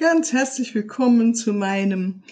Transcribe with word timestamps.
Ganz 0.00 0.32
herzlich 0.32 0.74
willkommen 0.74 1.34
zu 1.34 1.52
meinem 1.52 2.22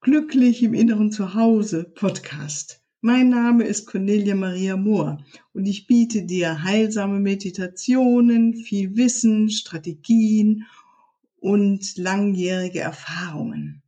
Glücklich 0.00 0.60
im 0.64 0.74
Inneren 0.74 1.12
Zuhause 1.12 1.84
Podcast. 1.84 2.82
Mein 3.00 3.28
Name 3.28 3.62
ist 3.62 3.86
Cornelia 3.86 4.34
Maria 4.34 4.76
Mohr 4.76 5.24
und 5.52 5.66
ich 5.66 5.86
biete 5.86 6.24
dir 6.24 6.64
heilsame 6.64 7.20
Meditationen, 7.20 8.56
viel 8.56 8.96
Wissen, 8.96 9.50
Strategien 9.50 10.66
und 11.36 11.96
langjährige 11.96 12.80
Erfahrungen. 12.80 13.84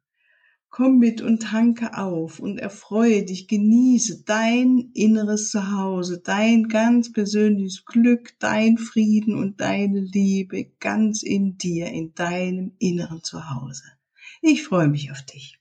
Komm 0.81 0.97
mit 0.97 1.21
und 1.21 1.43
tanke 1.43 1.99
auf 1.99 2.41
und 2.41 2.57
erfreue 2.57 3.23
dich, 3.23 3.49
genieße 3.49 4.23
dein 4.25 4.91
inneres 4.95 5.51
Zuhause, 5.51 6.23
dein 6.25 6.69
ganz 6.69 7.12
persönliches 7.12 7.85
Glück, 7.85 8.33
dein 8.39 8.79
Frieden 8.79 9.35
und 9.35 9.61
deine 9.61 10.01
Liebe 10.01 10.73
ganz 10.80 11.23
in 11.23 11.59
dir, 11.59 11.88
in 11.88 12.15
deinem 12.15 12.73
inneren 12.79 13.23
Zuhause. 13.23 13.83
Ich 14.41 14.62
freue 14.62 14.88
mich 14.88 15.11
auf 15.11 15.21
dich. 15.21 15.59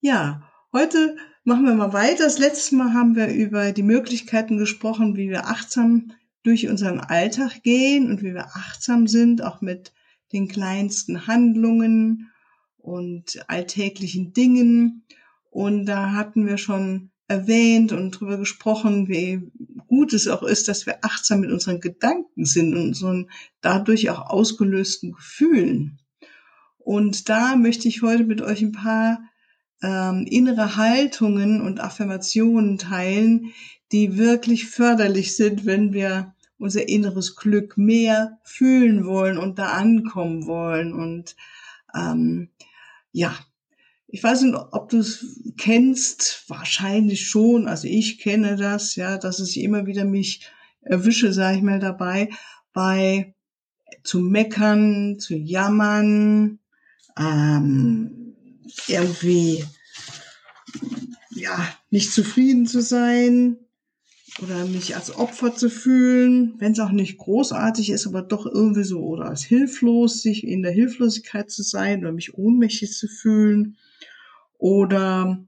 Ja, 0.00 0.42
heute 0.72 1.16
machen 1.44 1.64
wir 1.64 1.74
mal 1.76 1.92
weiter. 1.92 2.24
Das 2.24 2.40
letzte 2.40 2.74
Mal 2.74 2.92
haben 2.92 3.14
wir 3.14 3.28
über 3.28 3.70
die 3.70 3.84
Möglichkeiten 3.84 4.58
gesprochen, 4.58 5.14
wie 5.14 5.30
wir 5.30 5.46
achtsam 5.46 6.10
durch 6.42 6.66
unseren 6.66 6.98
Alltag 6.98 7.62
gehen 7.62 8.10
und 8.10 8.24
wie 8.24 8.34
wir 8.34 8.46
achtsam 8.46 9.06
sind, 9.06 9.42
auch 9.42 9.60
mit 9.60 9.92
den 10.32 10.48
kleinsten 10.48 11.28
Handlungen 11.28 12.32
und 12.86 13.44
alltäglichen 13.48 14.32
Dingen. 14.32 15.02
Und 15.50 15.86
da 15.86 16.12
hatten 16.12 16.46
wir 16.46 16.56
schon 16.56 17.10
erwähnt 17.28 17.92
und 17.92 18.12
drüber 18.12 18.38
gesprochen, 18.38 19.08
wie 19.08 19.50
gut 19.88 20.12
es 20.12 20.28
auch 20.28 20.42
ist, 20.42 20.68
dass 20.68 20.86
wir 20.86 20.98
achtsam 21.02 21.40
mit 21.40 21.50
unseren 21.50 21.80
Gedanken 21.80 22.44
sind 22.44 22.74
und 22.74 22.88
unseren 22.88 23.30
dadurch 23.60 24.08
auch 24.10 24.30
ausgelösten 24.30 25.12
Gefühlen. 25.12 25.98
Und 26.78 27.28
da 27.28 27.56
möchte 27.56 27.88
ich 27.88 28.02
heute 28.02 28.24
mit 28.24 28.42
euch 28.42 28.62
ein 28.62 28.72
paar 28.72 29.18
ähm, 29.82 30.24
innere 30.28 30.76
Haltungen 30.76 31.60
und 31.60 31.80
Affirmationen 31.80 32.78
teilen, 32.78 33.52
die 33.90 34.16
wirklich 34.16 34.66
förderlich 34.66 35.34
sind, 35.34 35.66
wenn 35.66 35.92
wir 35.92 36.34
unser 36.58 36.88
inneres 36.88 37.34
Glück 37.34 37.76
mehr 37.76 38.38
fühlen 38.44 39.04
wollen 39.04 39.36
und 39.36 39.58
da 39.58 39.72
ankommen 39.72 40.46
wollen 40.46 40.92
und 40.92 41.34
ähm, 41.94 42.50
ja, 43.16 43.34
ich 44.08 44.22
weiß 44.22 44.42
nicht, 44.42 44.54
ob 44.72 44.90
du 44.90 44.98
es 44.98 45.40
kennst, 45.56 46.44
wahrscheinlich 46.48 47.26
schon. 47.26 47.66
Also 47.66 47.88
ich 47.88 48.18
kenne 48.18 48.56
das, 48.56 48.94
ja, 48.94 49.16
dass 49.16 49.40
ich 49.40 49.58
immer 49.60 49.86
wieder 49.86 50.04
mich 50.04 50.46
erwische, 50.82 51.32
sage 51.32 51.56
ich 51.56 51.62
mal 51.62 51.80
dabei, 51.80 52.28
bei 52.74 53.34
zu 54.04 54.20
meckern, 54.20 55.18
zu 55.18 55.34
jammern, 55.34 56.58
ähm, 57.18 58.36
irgendwie 58.86 59.64
ja 61.30 61.66
nicht 61.88 62.12
zufrieden 62.12 62.66
zu 62.66 62.82
sein, 62.82 63.56
oder 64.42 64.66
mich 64.66 64.96
als 64.96 65.14
Opfer 65.16 65.54
zu 65.54 65.70
fühlen, 65.70 66.54
wenn 66.58 66.72
es 66.72 66.80
auch 66.80 66.90
nicht 66.90 67.18
großartig 67.18 67.90
ist, 67.90 68.06
aber 68.06 68.22
doch 68.22 68.46
irgendwie 68.46 68.84
so 68.84 69.00
oder 69.00 69.26
als 69.26 69.42
hilflos, 69.42 70.22
sich 70.22 70.46
in 70.46 70.62
der 70.62 70.72
Hilflosigkeit 70.72 71.50
zu 71.50 71.62
sein 71.62 72.00
oder 72.00 72.12
mich 72.12 72.34
ohnmächtig 72.34 72.92
zu 72.92 73.08
fühlen 73.08 73.76
oder 74.58 75.44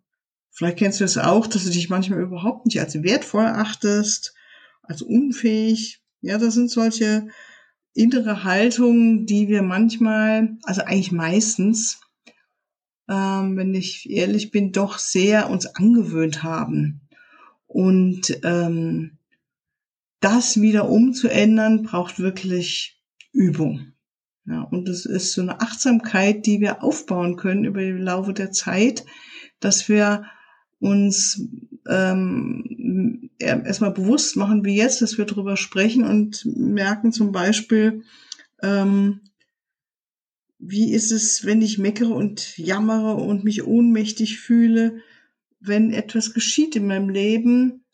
vielleicht 0.51 0.79
kennst 0.79 1.01
du 1.01 1.05
es 1.05 1.15
das 1.15 1.25
auch, 1.25 1.47
dass 1.47 1.65
du 1.65 1.71
dich 1.71 1.89
manchmal 1.89 2.21
überhaupt 2.21 2.67
nicht 2.67 2.81
als 2.81 3.03
wertvoll 3.03 3.47
achtest, 3.47 4.35
als 4.83 5.03
unfähig. 5.03 6.03
Ja, 6.21 6.39
das 6.39 6.55
sind 6.55 6.71
solche 6.71 7.29
innere 7.95 8.45
Haltungen, 8.45 9.27
die 9.27 9.49
wir 9.49 9.63
manchmal, 9.63 10.57
also 10.63 10.83
eigentlich 10.83 11.13
meistens, 11.13 12.01
ähm, 13.09 13.57
wenn 13.57 13.75
ich 13.75 14.11
ehrlich 14.11 14.51
bin, 14.51 14.73
doch 14.73 14.99
sehr 14.99 15.51
uns 15.51 15.67
angewöhnt 15.67 16.43
haben. 16.43 17.08
Und 17.69 18.41
ähm, 18.43 19.19
das 20.21 20.61
wieder 20.61 20.89
umzuändern, 20.89 21.85
braucht 21.85 22.19
wirklich 22.19 23.01
Übung. 23.33 23.93
Ja, 24.47 24.63
und 24.63 24.89
es 24.89 25.05
ist 25.05 25.33
so 25.33 25.43
eine 25.43 25.61
Achtsamkeit, 25.61 26.47
die 26.47 26.61
wir 26.61 26.83
aufbauen 26.83 27.37
können 27.37 27.65
über 27.65 27.81
den 27.81 27.99
Laufe 27.99 28.33
der 28.33 28.51
Zeit, 28.51 29.05
dass 29.61 29.89
wir 29.89 30.25
uns 30.81 31.47
ähm, 31.87 33.31
erstmal 33.39 33.91
bewusst 33.91 34.37
machen, 34.37 34.65
wie 34.65 34.77
jetzt, 34.77 35.03
dass 35.03 35.19
wir 35.19 35.27
darüber 35.27 35.57
sprechen 35.57 36.05
und 36.05 36.47
merken 36.47 37.13
zum 37.13 37.33
Beispiel, 37.33 38.05
ähm, 38.63 39.21
wie 40.59 40.93
ist 40.93 41.13
es, 41.13 41.45
wenn 41.45 41.63
ich 41.63 41.79
meckere 41.79 42.15
und 42.15 42.57
jammere 42.59 43.15
und 43.15 43.45
mich 43.45 43.65
ohnmächtig 43.65 44.39
fühle, 44.39 45.03
wenn 45.61 45.93
etwas 45.93 46.35
geschieht 46.35 46.77
in 46.77 46.87
meinem 46.87 47.09
Leben, 47.09 47.85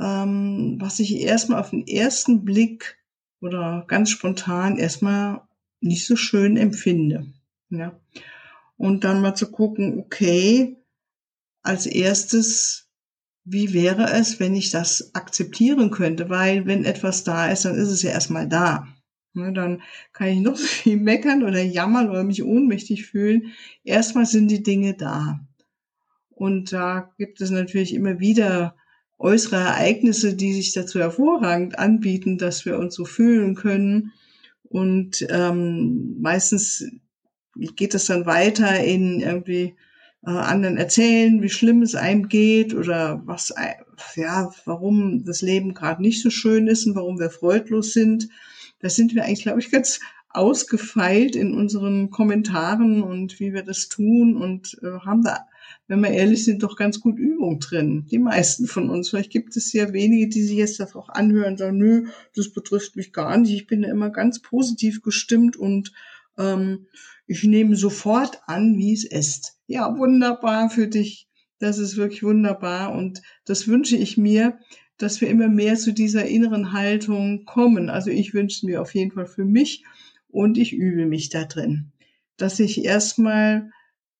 ähm, 0.00 0.76
was 0.80 1.00
ich 1.00 1.20
erstmal 1.20 1.60
auf 1.60 1.70
den 1.70 1.86
ersten 1.86 2.44
Blick 2.44 2.98
oder 3.40 3.84
ganz 3.86 4.10
spontan 4.10 4.78
erstmal 4.78 5.42
nicht 5.80 6.06
so 6.06 6.16
schön 6.16 6.56
empfinde. 6.56 7.26
Ja. 7.70 7.98
Und 8.76 9.04
dann 9.04 9.20
mal 9.20 9.34
zu 9.34 9.50
gucken, 9.50 9.98
okay, 9.98 10.76
als 11.62 11.86
erstes, 11.86 12.88
wie 13.44 13.72
wäre 13.72 14.10
es, 14.12 14.40
wenn 14.40 14.54
ich 14.54 14.70
das 14.70 15.14
akzeptieren 15.14 15.90
könnte? 15.90 16.28
Weil 16.30 16.66
wenn 16.66 16.84
etwas 16.84 17.24
da 17.24 17.48
ist, 17.48 17.64
dann 17.64 17.74
ist 17.74 17.88
es 17.88 18.02
ja 18.02 18.10
erstmal 18.10 18.48
da. 18.48 18.86
Ne, 19.34 19.52
dann 19.52 19.82
kann 20.12 20.28
ich 20.28 20.40
noch 20.40 20.56
so 20.56 20.66
viel 20.66 20.96
meckern 20.96 21.42
oder 21.42 21.62
jammern 21.62 22.10
oder 22.10 22.24
mich 22.24 22.42
ohnmächtig 22.42 23.06
fühlen. 23.06 23.52
Erstmal 23.84 24.26
sind 24.26 24.48
die 24.48 24.62
Dinge 24.62 24.94
da. 24.94 25.40
Und 26.38 26.72
da 26.72 27.12
gibt 27.18 27.40
es 27.40 27.50
natürlich 27.50 27.92
immer 27.94 28.20
wieder 28.20 28.76
äußere 29.18 29.56
Ereignisse, 29.56 30.36
die 30.36 30.52
sich 30.52 30.72
dazu 30.72 31.00
hervorragend 31.00 31.76
anbieten, 31.80 32.38
dass 32.38 32.64
wir 32.64 32.78
uns 32.78 32.94
so 32.94 33.04
fühlen 33.04 33.56
können. 33.56 34.12
Und 34.62 35.26
ähm, 35.30 36.16
meistens 36.20 36.88
geht 37.56 37.94
es 37.94 38.06
dann 38.06 38.24
weiter 38.24 38.84
in 38.84 39.18
irgendwie 39.18 39.74
äh, 40.24 40.30
anderen 40.30 40.76
erzählen, 40.76 41.42
wie 41.42 41.48
schlimm 41.48 41.82
es 41.82 41.96
einem 41.96 42.28
geht 42.28 42.72
oder 42.72 43.20
was, 43.24 43.52
ja, 44.14 44.52
warum 44.64 45.24
das 45.24 45.42
Leben 45.42 45.74
gerade 45.74 46.02
nicht 46.02 46.22
so 46.22 46.30
schön 46.30 46.68
ist 46.68 46.86
und 46.86 46.94
warum 46.94 47.18
wir 47.18 47.30
freudlos 47.30 47.92
sind. 47.92 48.28
Da 48.78 48.88
sind 48.88 49.12
wir 49.16 49.24
eigentlich, 49.24 49.42
glaube 49.42 49.58
ich, 49.58 49.72
ganz 49.72 49.98
ausgefeilt 50.28 51.34
in 51.34 51.52
unseren 51.52 52.10
Kommentaren 52.10 53.02
und 53.02 53.40
wie 53.40 53.52
wir 53.52 53.64
das 53.64 53.88
tun 53.88 54.36
und 54.36 54.78
äh, 54.84 55.00
haben 55.00 55.24
da 55.24 55.48
wenn 55.88 56.00
wir 56.02 56.10
ehrlich 56.10 56.44
sind, 56.44 56.62
doch 56.62 56.76
ganz 56.76 57.00
gut 57.00 57.18
Übung 57.18 57.58
drin. 57.60 58.06
Die 58.10 58.18
meisten 58.18 58.66
von 58.66 58.90
uns. 58.90 59.08
Vielleicht 59.08 59.32
gibt 59.32 59.56
es 59.56 59.72
ja 59.72 59.92
wenige, 59.92 60.28
die 60.28 60.42
sich 60.42 60.58
jetzt 60.58 60.78
das 60.78 60.94
auch 60.94 61.08
anhören 61.08 61.52
und 61.52 61.58
sagen, 61.58 61.78
nö, 61.78 62.08
das 62.36 62.52
betrifft 62.52 62.94
mich 62.94 63.12
gar 63.12 63.38
nicht. 63.38 63.54
Ich 63.54 63.66
bin 63.66 63.82
immer 63.82 64.10
ganz 64.10 64.40
positiv 64.40 65.02
gestimmt 65.02 65.56
und 65.56 65.92
ähm, 66.36 66.86
ich 67.26 67.42
nehme 67.42 67.74
sofort 67.74 68.40
an, 68.46 68.76
wie 68.76 68.92
es 68.92 69.04
ist. 69.04 69.56
Ja, 69.66 69.96
wunderbar 69.96 70.68
für 70.68 70.88
dich. 70.88 71.26
Das 71.58 71.78
ist 71.78 71.96
wirklich 71.96 72.22
wunderbar. 72.22 72.92
Und 72.92 73.22
das 73.46 73.66
wünsche 73.66 73.96
ich 73.96 74.18
mir, 74.18 74.58
dass 74.98 75.22
wir 75.22 75.28
immer 75.28 75.48
mehr 75.48 75.76
zu 75.76 75.92
dieser 75.92 76.26
inneren 76.26 76.72
Haltung 76.72 77.46
kommen. 77.46 77.88
Also 77.88 78.10
ich 78.10 78.34
wünsche 78.34 78.66
mir 78.66 78.82
auf 78.82 78.94
jeden 78.94 79.12
Fall 79.12 79.26
für 79.26 79.44
mich 79.44 79.84
und 80.28 80.58
ich 80.58 80.74
übe 80.74 81.06
mich 81.06 81.30
da 81.30 81.44
drin. 81.44 81.92
Dass 82.36 82.60
ich 82.60 82.84
erstmal 82.84 83.70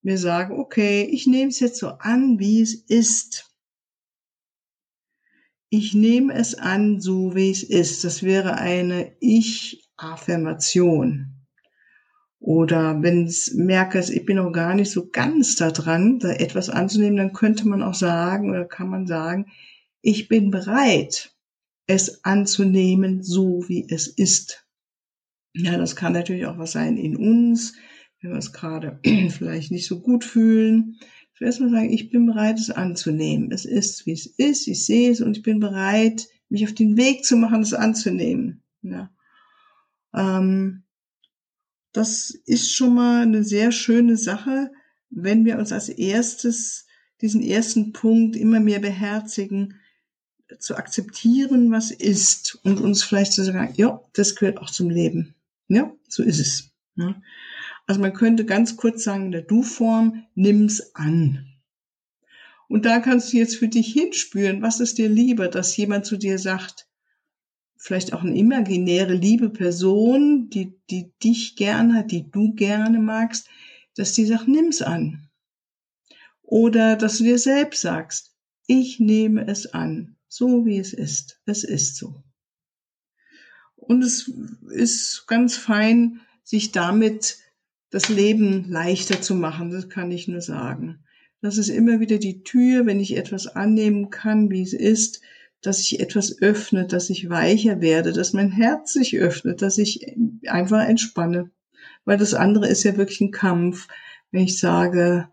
mir 0.02 0.18
sagen, 0.18 0.58
okay, 0.58 1.02
ich 1.02 1.26
nehme 1.26 1.50
es 1.50 1.60
jetzt 1.60 1.78
so 1.78 1.88
an, 1.88 2.38
wie 2.38 2.62
es 2.62 2.74
ist. 2.74 3.52
Ich 5.70 5.94
nehme 5.94 6.34
es 6.34 6.54
an, 6.54 7.00
so 7.00 7.34
wie 7.34 7.50
es 7.50 7.62
ist. 7.62 8.04
Das 8.04 8.22
wäre 8.22 8.58
eine 8.58 9.12
Ich-Affirmation. 9.20 11.38
Oder 12.40 13.02
wenn 13.02 13.26
ich 13.26 13.52
merke, 13.54 13.98
ich 13.98 14.24
bin 14.24 14.36
noch 14.36 14.52
gar 14.52 14.74
nicht 14.74 14.90
so 14.90 15.08
ganz 15.10 15.56
da 15.56 15.70
dran, 15.70 16.18
da 16.20 16.30
etwas 16.30 16.70
anzunehmen, 16.70 17.16
dann 17.16 17.32
könnte 17.32 17.66
man 17.66 17.82
auch 17.82 17.94
sagen 17.94 18.50
oder 18.50 18.64
kann 18.64 18.88
man 18.88 19.06
sagen, 19.06 19.46
ich 20.00 20.28
bin 20.28 20.50
bereit, 20.50 21.34
es 21.86 22.24
anzunehmen, 22.24 23.22
so 23.22 23.68
wie 23.68 23.86
es 23.88 24.06
ist. 24.06 24.64
Ja, 25.54 25.76
das 25.76 25.96
kann 25.96 26.12
natürlich 26.12 26.46
auch 26.46 26.58
was 26.58 26.72
sein 26.72 26.96
in 26.96 27.16
uns, 27.16 27.74
wenn 28.20 28.30
wir 28.30 28.36
uns 28.36 28.52
gerade 28.52 28.98
vielleicht 29.30 29.70
nicht 29.70 29.86
so 29.86 30.00
gut 30.00 30.24
fühlen. 30.24 30.96
Ich 31.34 31.40
will 31.40 31.46
erstmal 31.46 31.70
sagen, 31.70 31.92
ich 31.92 32.10
bin 32.10 32.26
bereit, 32.26 32.58
es 32.58 32.70
anzunehmen. 32.70 33.52
Es 33.52 33.64
ist, 33.64 34.06
wie 34.06 34.12
es 34.12 34.26
ist. 34.26 34.66
Ich 34.66 34.84
sehe 34.84 35.10
es 35.10 35.20
und 35.20 35.36
ich 35.36 35.42
bin 35.42 35.60
bereit, 35.60 36.26
mich 36.48 36.64
auf 36.64 36.74
den 36.74 36.96
Weg 36.96 37.24
zu 37.24 37.36
machen, 37.36 37.62
es 37.62 37.74
anzunehmen. 37.74 38.62
Ja. 38.82 39.10
Ähm, 40.14 40.82
das 41.92 42.30
ist 42.44 42.74
schon 42.74 42.94
mal 42.94 43.22
eine 43.22 43.44
sehr 43.44 43.72
schöne 43.72 44.16
Sache, 44.16 44.70
wenn 45.10 45.44
wir 45.44 45.58
uns 45.58 45.72
als 45.72 45.88
erstes 45.88 46.86
diesen 47.20 47.42
ersten 47.42 47.92
Punkt 47.92 48.36
immer 48.36 48.60
mehr 48.60 48.78
beherzigen, 48.78 49.74
zu 50.58 50.76
akzeptieren, 50.76 51.70
was 51.70 51.90
ist 51.90 52.58
und 52.64 52.80
uns 52.80 53.02
vielleicht 53.02 53.32
zu 53.32 53.44
sagen, 53.44 53.74
ja, 53.76 54.00
das 54.14 54.34
gehört 54.34 54.58
auch 54.58 54.70
zum 54.70 54.88
Leben. 54.88 55.34
Ja, 55.68 55.92
so 56.08 56.22
ist 56.22 56.38
es. 56.38 56.70
Ja. 56.96 57.20
Also 57.88 58.02
man 58.02 58.12
könnte 58.12 58.44
ganz 58.44 58.76
kurz 58.76 59.02
sagen, 59.02 59.26
in 59.26 59.32
der 59.32 59.42
Du-Form, 59.42 60.26
nimm's 60.34 60.94
an. 60.94 61.46
Und 62.68 62.84
da 62.84 63.00
kannst 63.00 63.32
du 63.32 63.38
jetzt 63.38 63.56
für 63.56 63.68
dich 63.68 63.90
hinspüren, 63.94 64.60
was 64.60 64.78
ist 64.78 64.98
dir 64.98 65.08
lieber, 65.08 65.48
dass 65.48 65.74
jemand 65.74 66.04
zu 66.04 66.18
dir 66.18 66.38
sagt, 66.38 66.86
vielleicht 67.78 68.12
auch 68.12 68.22
eine 68.22 68.36
imaginäre 68.36 69.14
liebe 69.14 69.48
Person, 69.48 70.50
die, 70.50 70.74
die 70.90 71.12
dich 71.24 71.56
gern 71.56 71.94
hat, 71.94 72.10
die 72.10 72.30
du 72.30 72.52
gerne 72.52 72.98
magst, 72.98 73.48
dass 73.96 74.12
die 74.12 74.26
sagt, 74.26 74.48
nimm's 74.48 74.82
an. 74.82 75.30
Oder 76.42 76.94
dass 76.94 77.16
du 77.16 77.24
dir 77.24 77.38
selbst 77.38 77.80
sagst, 77.80 78.36
ich 78.66 79.00
nehme 79.00 79.46
es 79.46 79.72
an, 79.72 80.16
so 80.28 80.66
wie 80.66 80.76
es 80.78 80.92
ist. 80.92 81.40
Es 81.46 81.64
ist 81.64 81.96
so. 81.96 82.22
Und 83.76 84.02
es 84.02 84.30
ist 84.68 85.26
ganz 85.26 85.56
fein, 85.56 86.20
sich 86.44 86.70
damit 86.72 87.38
das 87.90 88.08
Leben 88.08 88.68
leichter 88.68 89.20
zu 89.20 89.34
machen, 89.34 89.70
das 89.70 89.88
kann 89.88 90.10
ich 90.10 90.28
nur 90.28 90.40
sagen. 90.40 91.04
Das 91.40 91.56
ist 91.56 91.68
immer 91.68 92.00
wieder 92.00 92.18
die 92.18 92.42
Tür, 92.42 92.86
wenn 92.86 93.00
ich 93.00 93.16
etwas 93.16 93.46
annehmen 93.46 94.10
kann, 94.10 94.50
wie 94.50 94.62
es 94.62 94.72
ist, 94.72 95.20
dass 95.60 95.80
ich 95.80 96.00
etwas 96.00 96.40
öffne, 96.40 96.86
dass 96.86 97.10
ich 97.10 97.30
weicher 97.30 97.80
werde, 97.80 98.12
dass 98.12 98.32
mein 98.32 98.50
Herz 98.50 98.92
sich 98.92 99.16
öffnet, 99.18 99.62
dass 99.62 99.78
ich 99.78 100.16
einfach 100.46 100.86
entspanne. 100.86 101.50
Weil 102.04 102.18
das 102.18 102.34
andere 102.34 102.68
ist 102.68 102.84
ja 102.84 102.96
wirklich 102.96 103.20
ein 103.20 103.30
Kampf. 103.30 103.88
Wenn 104.30 104.44
ich 104.44 104.58
sage, 104.58 105.28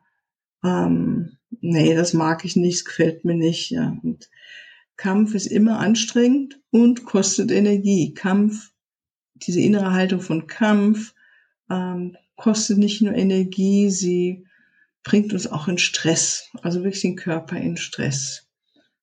ähm, 0.64 1.38
nee, 1.62 1.94
das 1.96 2.14
mag 2.14 2.46
ich 2.46 2.56
nicht, 2.56 2.76
es 2.76 2.86
gefällt 2.86 3.26
mir 3.26 3.36
nicht. 3.36 3.72
Ja. 3.72 3.98
Und 4.04 4.30
Kampf 4.98 5.36
ist 5.36 5.48
immer 5.48 5.80
anstrengend 5.80 6.60
und 6.72 7.06
kostet 7.06 7.52
Energie. 7.52 8.14
Kampf, 8.14 8.72
diese 9.36 9.60
innere 9.60 9.92
Haltung 9.94 10.22
von 10.22 10.48
Kampf, 10.48 11.14
ähm, 11.70 12.16
kostet 12.36 12.78
nicht 12.78 13.02
nur 13.02 13.14
Energie, 13.14 13.90
sie 13.90 14.46
bringt 15.04 15.34
uns 15.34 15.48
auch 15.48 15.68
in 15.68 15.78
Stress, 15.78 16.50
also 16.62 16.84
wirklich 16.84 17.02
den 17.02 17.16
Körper 17.16 17.58
in 17.58 17.78
Stress. 17.78 18.48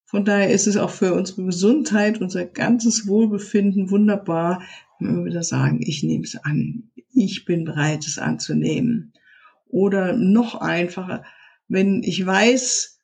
Von 0.04 0.24
daher 0.24 0.50
ist 0.50 0.66
es 0.66 0.76
auch 0.76 0.90
für 0.90 1.14
unsere 1.14 1.44
Gesundheit, 1.44 2.20
unser 2.20 2.44
ganzes 2.44 3.06
Wohlbefinden 3.06 3.90
wunderbar, 3.90 4.62
wenn 4.98 5.16
wir 5.16 5.24
wieder 5.24 5.42
sagen, 5.42 5.80
ich 5.82 6.02
nehme 6.02 6.24
es 6.24 6.36
an, 6.36 6.90
ich 7.14 7.44
bin 7.44 7.64
bereit, 7.64 8.06
es 8.06 8.18
anzunehmen. 8.18 9.12
Oder 9.68 10.12
noch 10.12 10.56
einfacher, 10.56 11.24
wenn 11.68 12.02
ich 12.02 12.26
weiß, 12.26 13.00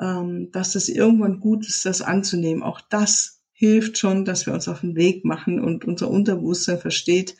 ähm, 0.00 0.50
dass 0.52 0.74
es 0.74 0.88
irgendwann 0.88 1.40
gut 1.40 1.66
ist, 1.66 1.84
das 1.84 2.02
anzunehmen. 2.02 2.62
Auch 2.62 2.80
das 2.80 3.42
hilft 3.52 3.98
schon, 3.98 4.24
dass 4.24 4.46
wir 4.46 4.54
uns 4.54 4.68
auf 4.68 4.80
den 4.80 4.96
Weg 4.96 5.24
machen 5.24 5.60
und 5.60 5.84
unser 5.84 6.10
Unterbewusstsein 6.10 6.78
versteht, 6.78 7.36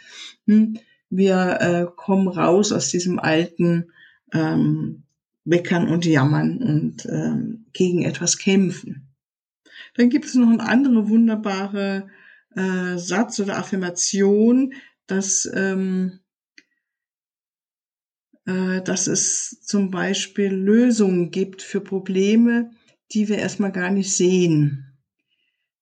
hm, 0.46 0.79
wir 1.10 1.58
äh, 1.60 1.87
kommen 1.96 2.28
raus 2.28 2.72
aus 2.72 2.90
diesem 2.90 3.19
alten 3.19 3.93
ähm, 4.32 5.05
Meckern 5.44 5.88
und 5.88 6.05
Jammern 6.05 6.58
und 6.58 7.06
ähm, 7.06 7.66
gegen 7.72 8.02
etwas 8.02 8.38
kämpfen. 8.38 9.08
Dann 9.94 10.10
gibt 10.10 10.26
es 10.26 10.34
noch 10.34 10.49
eine 10.49 10.69
andere 10.69 11.08
wunderbare 11.08 12.08
äh, 12.55 12.99
Satz 12.99 13.40
oder 13.40 13.56
Affirmation, 13.56 14.75
dass, 15.06 15.50
ähm, 15.55 16.20
äh, 18.44 18.82
dass 18.82 19.06
es 19.06 19.61
zum 19.62 19.90
Beispiel 19.90 20.52
Lösungen 20.52 21.31
gibt 21.31 21.62
für 21.62 21.81
Probleme, 21.81 22.70
die 23.12 23.28
wir 23.28 23.38
erstmal 23.38 23.72
gar 23.72 23.90
nicht 23.90 24.14
sehen. 24.14 24.84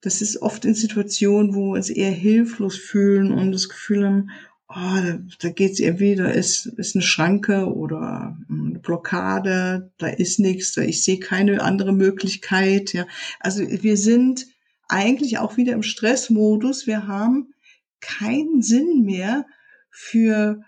Das 0.00 0.22
ist 0.22 0.40
oft 0.42 0.64
in 0.64 0.74
Situationen, 0.74 1.54
wo 1.54 1.72
wir 1.72 1.76
uns 1.76 1.90
eher 1.90 2.12
hilflos 2.12 2.76
fühlen 2.76 3.32
und 3.32 3.50
das 3.50 3.68
Gefühl 3.68 4.06
haben, 4.06 4.30
oh, 4.68 4.74
da, 4.74 5.18
da 5.40 5.48
geht's 5.50 5.80
irgendwie, 5.80 6.16
da 6.16 6.26
ist, 6.28 6.66
ist 6.66 6.96
eine 6.96 7.02
Schranke 7.02 7.72
oder 7.72 8.36
eine 8.48 8.78
Blockade, 8.78 9.92
da 9.98 10.06
ist 10.08 10.38
nichts, 10.38 10.76
ich 10.76 11.04
sehe 11.04 11.18
keine 11.18 11.62
andere 11.62 11.92
Möglichkeit. 11.92 12.92
Ja, 12.92 13.06
also 13.40 13.62
wir 13.62 13.96
sind 13.96 14.46
eigentlich 14.88 15.38
auch 15.38 15.56
wieder 15.56 15.72
im 15.72 15.82
Stressmodus. 15.82 16.86
Wir 16.86 17.06
haben 17.06 17.54
keinen 18.00 18.62
Sinn 18.62 19.02
mehr 19.02 19.46
für 19.90 20.62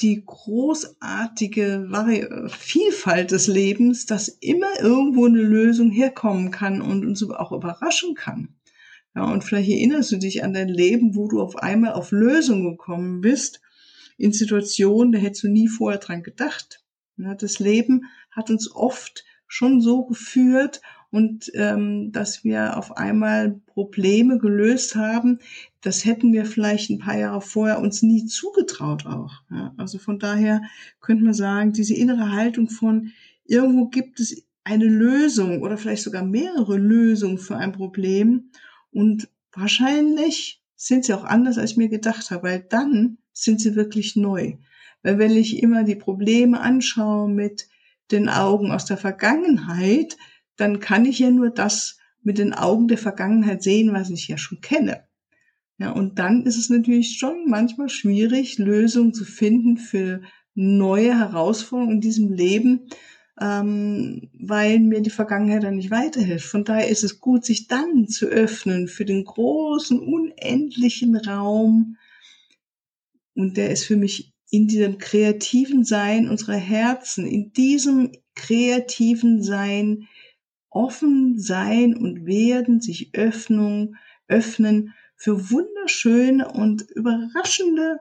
die 0.00 0.24
großartige 0.24 1.86
Vari 1.88 2.26
Vielfalt 2.48 3.30
des 3.30 3.46
Lebens, 3.46 4.06
dass 4.06 4.28
immer 4.28 4.80
irgendwo 4.80 5.26
eine 5.26 5.40
Lösung 5.40 5.90
herkommen 5.90 6.50
kann 6.50 6.82
und 6.82 7.06
uns 7.06 7.22
auch 7.22 7.52
überraschen 7.52 8.14
kann. 8.14 8.56
Ja, 9.14 9.30
und 9.30 9.44
vielleicht 9.44 9.70
erinnerst 9.70 10.12
du 10.12 10.16
dich 10.16 10.42
an 10.42 10.52
dein 10.52 10.68
Leben, 10.68 11.14
wo 11.14 11.28
du 11.28 11.40
auf 11.40 11.56
einmal 11.56 11.92
auf 11.92 12.10
Lösungen 12.10 12.70
gekommen 12.70 13.20
bist, 13.20 13.60
in 14.16 14.32
Situationen, 14.32 15.12
da 15.12 15.18
hättest 15.18 15.44
du 15.44 15.48
nie 15.48 15.68
vorher 15.68 16.00
dran 16.00 16.22
gedacht. 16.22 16.82
Ja, 17.16 17.34
das 17.34 17.58
Leben 17.58 18.04
hat 18.30 18.50
uns 18.50 18.70
oft 18.74 19.24
schon 19.46 19.80
so 19.80 20.04
geführt 20.04 20.80
und 21.10 21.50
ähm, 21.54 22.10
dass 22.10 22.42
wir 22.42 22.76
auf 22.76 22.96
einmal 22.96 23.60
Probleme 23.66 24.38
gelöst 24.38 24.96
haben, 24.96 25.38
das 25.80 26.04
hätten 26.04 26.32
wir 26.32 26.44
vielleicht 26.44 26.90
ein 26.90 26.98
paar 26.98 27.16
Jahre 27.16 27.40
vorher 27.40 27.78
uns 27.78 28.02
nie 28.02 28.26
zugetraut 28.26 29.06
auch. 29.06 29.42
Ja, 29.50 29.72
also 29.76 29.98
von 29.98 30.18
daher 30.18 30.62
könnte 31.00 31.22
man 31.22 31.34
sagen, 31.34 31.72
diese 31.72 31.94
innere 31.94 32.32
Haltung 32.32 32.68
von 32.68 33.12
irgendwo 33.44 33.86
gibt 33.86 34.18
es 34.18 34.44
eine 34.64 34.86
Lösung 34.86 35.62
oder 35.62 35.76
vielleicht 35.76 36.02
sogar 36.02 36.24
mehrere 36.24 36.78
Lösungen 36.78 37.38
für 37.38 37.56
ein 37.56 37.72
Problem 37.72 38.50
und 38.94 39.28
wahrscheinlich 39.52 40.62
sind 40.76 41.04
sie 41.04 41.14
auch 41.14 41.24
anders, 41.24 41.58
als 41.58 41.72
ich 41.72 41.76
mir 41.76 41.88
gedacht 41.88 42.30
habe, 42.30 42.44
weil 42.44 42.60
dann 42.60 43.18
sind 43.32 43.60
sie 43.60 43.74
wirklich 43.74 44.16
neu. 44.16 44.54
Weil 45.02 45.18
wenn 45.18 45.32
ich 45.32 45.62
immer 45.62 45.84
die 45.84 45.96
Probleme 45.96 46.60
anschaue 46.60 47.28
mit 47.28 47.68
den 48.10 48.28
Augen 48.28 48.70
aus 48.70 48.84
der 48.84 48.96
Vergangenheit, 48.96 50.16
dann 50.56 50.80
kann 50.80 51.04
ich 51.04 51.18
ja 51.18 51.30
nur 51.30 51.50
das 51.50 51.98
mit 52.22 52.38
den 52.38 52.54
Augen 52.54 52.88
der 52.88 52.98
Vergangenheit 52.98 53.62
sehen, 53.62 53.92
was 53.92 54.10
ich 54.10 54.28
ja 54.28 54.38
schon 54.38 54.60
kenne. 54.60 55.04
Ja, 55.78 55.90
und 55.90 56.18
dann 56.18 56.46
ist 56.46 56.56
es 56.56 56.70
natürlich 56.70 57.18
schon 57.18 57.48
manchmal 57.48 57.88
schwierig, 57.88 58.58
Lösungen 58.58 59.12
zu 59.12 59.24
finden 59.24 59.76
für 59.76 60.22
neue 60.54 61.18
Herausforderungen 61.18 61.96
in 61.96 62.00
diesem 62.00 62.32
Leben, 62.32 62.88
ähm, 63.40 64.30
weil 64.38 64.78
mir 64.78 65.00
die 65.00 65.10
Vergangenheit 65.10 65.64
dann 65.64 65.76
nicht 65.76 65.90
weiterhilft. 65.90 66.46
Von 66.46 66.64
daher 66.64 66.88
ist 66.88 67.04
es 67.04 67.20
gut, 67.20 67.44
sich 67.44 67.66
dann 67.66 68.08
zu 68.08 68.26
öffnen 68.26 68.86
für 68.86 69.04
den 69.04 69.24
großen, 69.24 69.98
unendlichen 69.98 71.16
Raum. 71.16 71.96
Und 73.34 73.56
der 73.56 73.70
ist 73.70 73.84
für 73.84 73.96
mich 73.96 74.32
in 74.50 74.68
diesem 74.68 74.98
kreativen 74.98 75.84
Sein 75.84 76.28
unserer 76.28 76.56
Herzen, 76.56 77.26
in 77.26 77.52
diesem 77.52 78.12
kreativen 78.36 79.42
Sein 79.42 80.06
offen 80.70 81.38
sein 81.38 81.96
und 81.96 82.26
werden, 82.26 82.80
sich 82.80 83.14
Öffnung, 83.14 83.96
öffnen 84.28 84.92
für 85.16 85.50
wunderschöne 85.50 86.50
und 86.50 86.82
überraschende, 86.90 87.98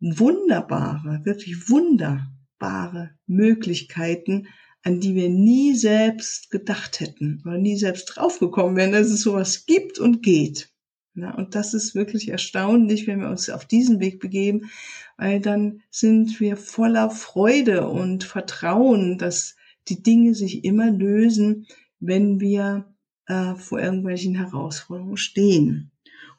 wunderbare, 0.00 1.20
wirklich 1.24 1.68
Wunder 1.68 2.30
wunderbare 2.60 3.10
Möglichkeiten, 3.26 4.48
an 4.82 5.00
die 5.00 5.14
wir 5.14 5.28
nie 5.28 5.74
selbst 5.74 6.50
gedacht 6.50 7.00
hätten 7.00 7.42
oder 7.44 7.58
nie 7.58 7.76
selbst 7.76 8.06
draufgekommen 8.06 8.76
wären, 8.76 8.92
dass 8.92 9.08
es 9.08 9.22
sowas 9.22 9.66
gibt 9.66 9.98
und 9.98 10.22
geht. 10.22 10.72
Ja, 11.14 11.34
und 11.34 11.54
das 11.54 11.72
ist 11.72 11.94
wirklich 11.94 12.28
erstaunlich, 12.28 13.06
wenn 13.06 13.20
wir 13.20 13.30
uns 13.30 13.48
auf 13.48 13.64
diesen 13.64 14.00
Weg 14.00 14.20
begeben, 14.20 14.70
weil 15.16 15.40
dann 15.40 15.80
sind 15.90 16.40
wir 16.40 16.56
voller 16.56 17.10
Freude 17.10 17.88
und 17.88 18.22
Vertrauen, 18.22 19.16
dass 19.16 19.56
die 19.88 20.02
Dinge 20.02 20.34
sich 20.34 20.64
immer 20.64 20.90
lösen, 20.90 21.66
wenn 22.00 22.38
wir 22.38 22.94
äh, 23.26 23.54
vor 23.54 23.80
irgendwelchen 23.80 24.34
Herausforderungen 24.34 25.16
stehen. 25.16 25.90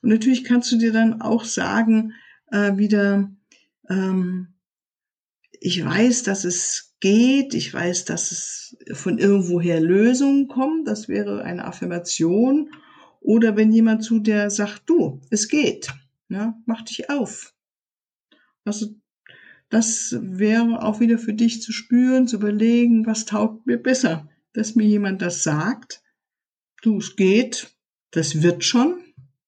Und 0.03 0.09
natürlich 0.09 0.43
kannst 0.43 0.71
du 0.71 0.77
dir 0.77 0.93
dann 0.93 1.21
auch 1.21 1.43
sagen, 1.43 2.13
äh, 2.51 2.77
wieder, 2.77 3.31
ähm, 3.89 4.56
ich 5.59 5.83
weiß, 5.83 6.23
dass 6.23 6.43
es 6.45 6.95
geht, 6.99 7.53
ich 7.53 7.73
weiß, 7.73 8.05
dass 8.05 8.31
es 8.31 8.77
von 8.93 9.17
irgendwoher 9.17 9.79
Lösungen 9.79 10.47
kommt, 10.47 10.87
das 10.87 11.07
wäre 11.07 11.43
eine 11.43 11.65
Affirmation. 11.65 12.71
Oder 13.19 13.55
wenn 13.55 13.71
jemand 13.71 14.03
zu 14.03 14.19
dir 14.19 14.49
sagt, 14.49 14.83
du, 14.89 15.21
es 15.29 15.47
geht, 15.47 15.89
ja, 16.29 16.57
mach 16.65 16.83
dich 16.83 17.09
auf. 17.09 17.53
Also, 18.63 18.87
das 19.69 20.15
wäre 20.21 20.81
auch 20.83 20.99
wieder 20.99 21.17
für 21.17 21.33
dich 21.33 21.61
zu 21.61 21.71
spüren, 21.73 22.27
zu 22.27 22.37
überlegen, 22.37 23.05
was 23.05 23.25
taugt 23.25 23.65
mir 23.67 23.77
besser. 23.77 24.29
Dass 24.53 24.75
mir 24.75 24.85
jemand 24.85 25.21
das 25.21 25.43
sagt, 25.43 26.01
du, 26.81 26.97
es 26.97 27.15
geht, 27.15 27.75
das 28.11 28.41
wird 28.41 28.63
schon. 28.63 28.99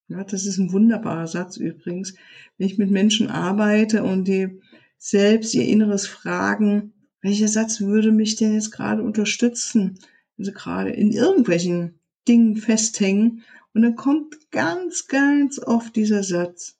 Ja, 0.08 0.24
das 0.24 0.44
ist 0.44 0.58
ein 0.58 0.72
wunderbarer 0.72 1.26
Satz 1.26 1.56
übrigens. 1.56 2.14
Wenn 2.58 2.66
ich 2.66 2.78
mit 2.78 2.90
Menschen 2.90 3.28
arbeite 3.28 4.02
und 4.02 4.26
die 4.28 4.60
selbst 5.02 5.54
ihr 5.54 5.66
Inneres 5.66 6.06
fragen, 6.06 6.92
welcher 7.22 7.48
Satz 7.48 7.80
würde 7.80 8.12
mich 8.12 8.36
denn 8.36 8.54
jetzt 8.54 8.70
gerade 8.70 9.02
unterstützen? 9.02 9.98
Also 10.38 10.52
gerade 10.52 10.90
in 10.90 11.10
irgendwelchen 11.10 11.98
Dingen 12.28 12.58
festhängen. 12.58 13.42
Und 13.72 13.82
dann 13.82 13.96
kommt 13.96 14.50
ganz, 14.50 15.06
ganz 15.06 15.58
oft 15.58 15.96
dieser 15.96 16.22
Satz. 16.22 16.78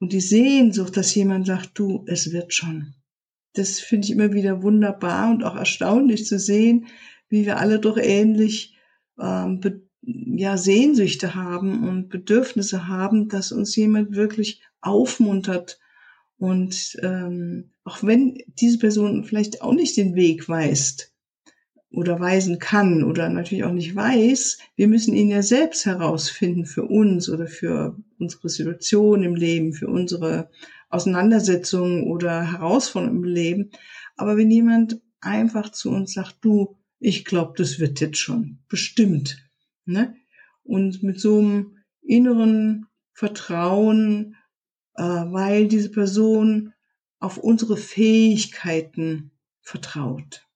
Und 0.00 0.12
die 0.12 0.20
Sehnsucht, 0.20 0.96
dass 0.96 1.14
jemand 1.14 1.46
sagt, 1.46 1.78
du, 1.78 2.04
es 2.08 2.32
wird 2.32 2.52
schon. 2.52 2.94
das 3.54 3.78
finde 3.80 4.06
ich 4.06 4.12
immer 4.12 4.32
wieder 4.32 4.62
wunderbar 4.62 5.30
und 5.30 5.44
auch 5.44 5.54
erstaunlich 5.54 6.26
zu 6.26 6.38
sehen, 6.38 6.86
wie 7.28 7.46
wir 7.46 7.58
alle 7.58 7.78
doch 7.78 7.96
ähnlich 7.96 8.76
ähm, 9.20 9.60
ja, 10.02 10.56
Sehnsüchte 10.56 11.34
haben 11.36 11.88
und 11.88 12.08
Bedürfnisse 12.08 12.88
haben, 12.88 13.28
dass 13.28 13.52
uns 13.52 13.76
jemand 13.76 14.16
wirklich 14.16 14.62
aufmuntert. 14.80 15.78
Und 16.42 16.98
ähm, 17.04 17.70
auch 17.84 18.02
wenn 18.02 18.36
diese 18.58 18.78
Person 18.78 19.22
vielleicht 19.22 19.62
auch 19.62 19.74
nicht 19.74 19.96
den 19.96 20.16
Weg 20.16 20.48
weist 20.48 21.14
oder 21.88 22.18
weisen 22.18 22.58
kann 22.58 23.04
oder 23.04 23.28
natürlich 23.28 23.62
auch 23.62 23.72
nicht 23.72 23.94
weiß, 23.94 24.58
wir 24.74 24.88
müssen 24.88 25.14
ihn 25.14 25.28
ja 25.28 25.42
selbst 25.42 25.86
herausfinden 25.86 26.66
für 26.66 26.82
uns 26.82 27.30
oder 27.30 27.46
für 27.46 27.96
unsere 28.18 28.48
Situation 28.48 29.22
im 29.22 29.36
Leben, 29.36 29.72
für 29.72 29.86
unsere 29.86 30.50
Auseinandersetzungen 30.88 32.10
oder 32.10 32.50
Herausforderungen 32.50 33.18
im 33.18 33.24
Leben. 33.24 33.70
Aber 34.16 34.36
wenn 34.36 34.50
jemand 34.50 35.00
einfach 35.20 35.70
zu 35.70 35.90
uns 35.90 36.14
sagt, 36.14 36.38
du, 36.40 36.76
ich 36.98 37.24
glaube, 37.24 37.52
das 37.56 37.78
wird 37.78 38.00
jetzt 38.00 38.18
schon, 38.18 38.58
bestimmt, 38.68 39.48
ne? 39.84 40.16
Und 40.64 41.04
mit 41.04 41.20
so 41.20 41.38
einem 41.38 41.78
inneren 42.02 42.86
Vertrauen, 43.12 44.34
äh, 44.96 45.02
weil 45.02 45.68
diese 45.68 45.90
Person 45.90 46.72
auf 47.20 47.38
unsere 47.38 47.76
Fähigkeiten 47.76 49.30
vertraut. 49.60 50.46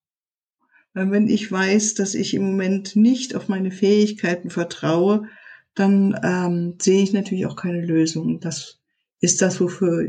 Weil 0.95 1.11
wenn 1.11 1.29
ich 1.29 1.51
weiß, 1.51 1.95
dass 1.95 2.15
ich 2.15 2.35
im 2.35 2.43
Moment 2.43 2.97
nicht 2.97 3.35
auf 3.35 3.49
meine 3.49 3.71
Fähigkeiten 3.71 4.51
vertraue, 4.51 5.29
dann 5.75 6.19
ähm, 6.25 6.75
sehe 6.81 7.03
ich 7.03 7.13
natürlich 7.13 7.47
auch 7.47 7.57
keine 7.57 7.85
Lösung. 7.85 8.41
Das 8.41 8.81
ist 9.21 9.43
das, 9.43 9.61
wofür, 9.61 10.07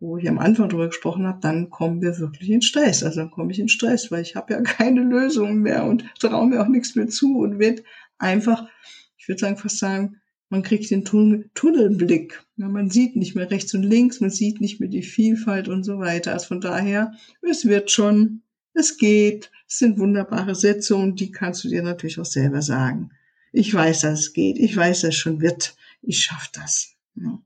wo 0.00 0.16
ich 0.18 0.28
am 0.28 0.38
Anfang 0.38 0.68
drüber 0.68 0.88
gesprochen 0.88 1.26
habe, 1.26 1.38
dann 1.40 1.70
kommen 1.70 2.02
wir 2.02 2.18
wirklich 2.18 2.50
in 2.50 2.62
Stress. 2.62 3.02
Also 3.02 3.20
dann 3.20 3.30
komme 3.30 3.52
ich 3.52 3.58
in 3.58 3.68
Stress, 3.68 4.10
weil 4.10 4.22
ich 4.22 4.36
habe 4.36 4.54
ja 4.54 4.60
keine 4.62 5.02
Lösung 5.02 5.58
mehr 5.58 5.84
und 5.84 6.04
traue 6.18 6.46
mir 6.46 6.60
auch 6.60 6.68
nichts 6.68 6.94
mehr 6.96 7.08
zu 7.08 7.38
und 7.38 7.58
wird 7.58 7.82
einfach, 8.18 8.68
ich 9.16 9.28
würde 9.28 9.40
sagen, 9.40 9.56
fast 9.56 9.78
sagen, 9.78 10.20
man 10.54 10.62
kriegt 10.62 10.88
den 10.88 11.04
Tunnelblick. 11.04 12.46
Ja, 12.58 12.68
man 12.68 12.88
sieht 12.88 13.16
nicht 13.16 13.34
mehr 13.34 13.50
rechts 13.50 13.74
und 13.74 13.82
links, 13.82 14.20
man 14.20 14.30
sieht 14.30 14.60
nicht 14.60 14.78
mehr 14.78 14.88
die 14.88 15.02
Vielfalt 15.02 15.66
und 15.66 15.82
so 15.82 15.98
weiter. 15.98 16.32
Also 16.32 16.46
von 16.46 16.60
daher, 16.60 17.12
es 17.42 17.64
wird 17.64 17.90
schon, 17.90 18.42
es 18.72 18.96
geht, 18.96 19.50
es 19.66 19.78
sind 19.78 19.98
wunderbare 19.98 20.54
Sätze 20.54 20.94
und 20.94 21.18
die 21.18 21.32
kannst 21.32 21.64
du 21.64 21.68
dir 21.68 21.82
natürlich 21.82 22.20
auch 22.20 22.24
selber 22.24 22.62
sagen. 22.62 23.10
Ich 23.50 23.74
weiß, 23.74 24.02
dass 24.02 24.20
es 24.20 24.32
geht, 24.32 24.56
ich 24.56 24.76
weiß, 24.76 25.00
dass 25.00 25.08
es 25.08 25.16
schon 25.16 25.40
wird, 25.40 25.74
ich 26.02 26.22
schaffe 26.22 26.50
das. 26.52 26.94
Ja. 27.16 27.42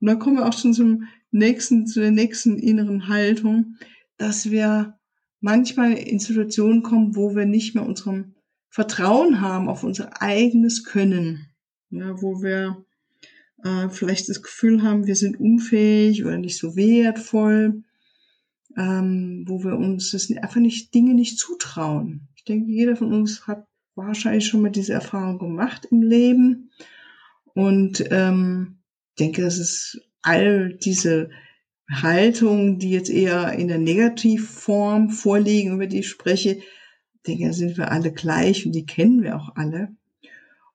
Und 0.00 0.06
dann 0.08 0.18
kommen 0.18 0.38
wir 0.38 0.48
auch 0.48 0.58
schon 0.58 0.74
zum 0.74 1.04
nächsten, 1.30 1.86
zu 1.86 2.00
der 2.00 2.10
nächsten 2.10 2.58
inneren 2.58 3.06
Haltung, 3.06 3.76
dass 4.16 4.50
wir 4.50 4.98
manchmal 5.40 5.92
in 5.92 6.18
Situationen 6.18 6.82
kommen, 6.82 7.14
wo 7.14 7.36
wir 7.36 7.46
nicht 7.46 7.76
mehr 7.76 7.86
unserem 7.86 8.34
Vertrauen 8.68 9.40
haben 9.40 9.68
auf 9.68 9.84
unser 9.84 10.20
eigenes 10.20 10.82
Können. 10.82 11.51
Ja, 11.92 12.22
wo 12.22 12.42
wir 12.42 12.86
äh, 13.62 13.90
vielleicht 13.90 14.28
das 14.30 14.42
Gefühl 14.42 14.82
haben, 14.82 15.06
wir 15.06 15.14
sind 15.14 15.38
unfähig 15.38 16.24
oder 16.24 16.38
nicht 16.38 16.56
so 16.56 16.74
wertvoll, 16.74 17.82
ähm, 18.78 19.44
wo 19.46 19.62
wir 19.62 19.76
uns 19.76 20.10
das 20.12 20.30
einfach 20.30 20.60
nicht 20.60 20.94
Dinge 20.94 21.12
nicht 21.12 21.38
zutrauen. 21.38 22.28
Ich 22.34 22.44
denke, 22.44 22.70
jeder 22.70 22.96
von 22.96 23.12
uns 23.12 23.46
hat 23.46 23.66
wahrscheinlich 23.94 24.46
schon 24.46 24.62
mal 24.62 24.70
diese 24.70 24.94
Erfahrung 24.94 25.38
gemacht 25.38 25.86
im 25.90 26.00
Leben 26.00 26.70
und 27.52 28.02
ähm, 28.10 28.78
denke, 29.18 29.42
das 29.42 29.58
ist 29.58 30.00
all 30.22 30.72
diese 30.72 31.28
Haltungen, 31.90 32.78
die 32.78 32.90
jetzt 32.90 33.10
eher 33.10 33.52
in 33.52 33.68
der 33.68 33.78
Negativform 33.78 35.10
vorliegen, 35.10 35.74
über 35.74 35.86
die 35.86 35.98
ich 35.98 36.08
spreche, 36.08 36.62
denke, 37.26 37.48
da 37.48 37.52
sind 37.52 37.76
wir 37.76 37.92
alle 37.92 38.12
gleich 38.12 38.64
und 38.64 38.72
die 38.72 38.86
kennen 38.86 39.22
wir 39.22 39.36
auch 39.36 39.56
alle. 39.56 39.94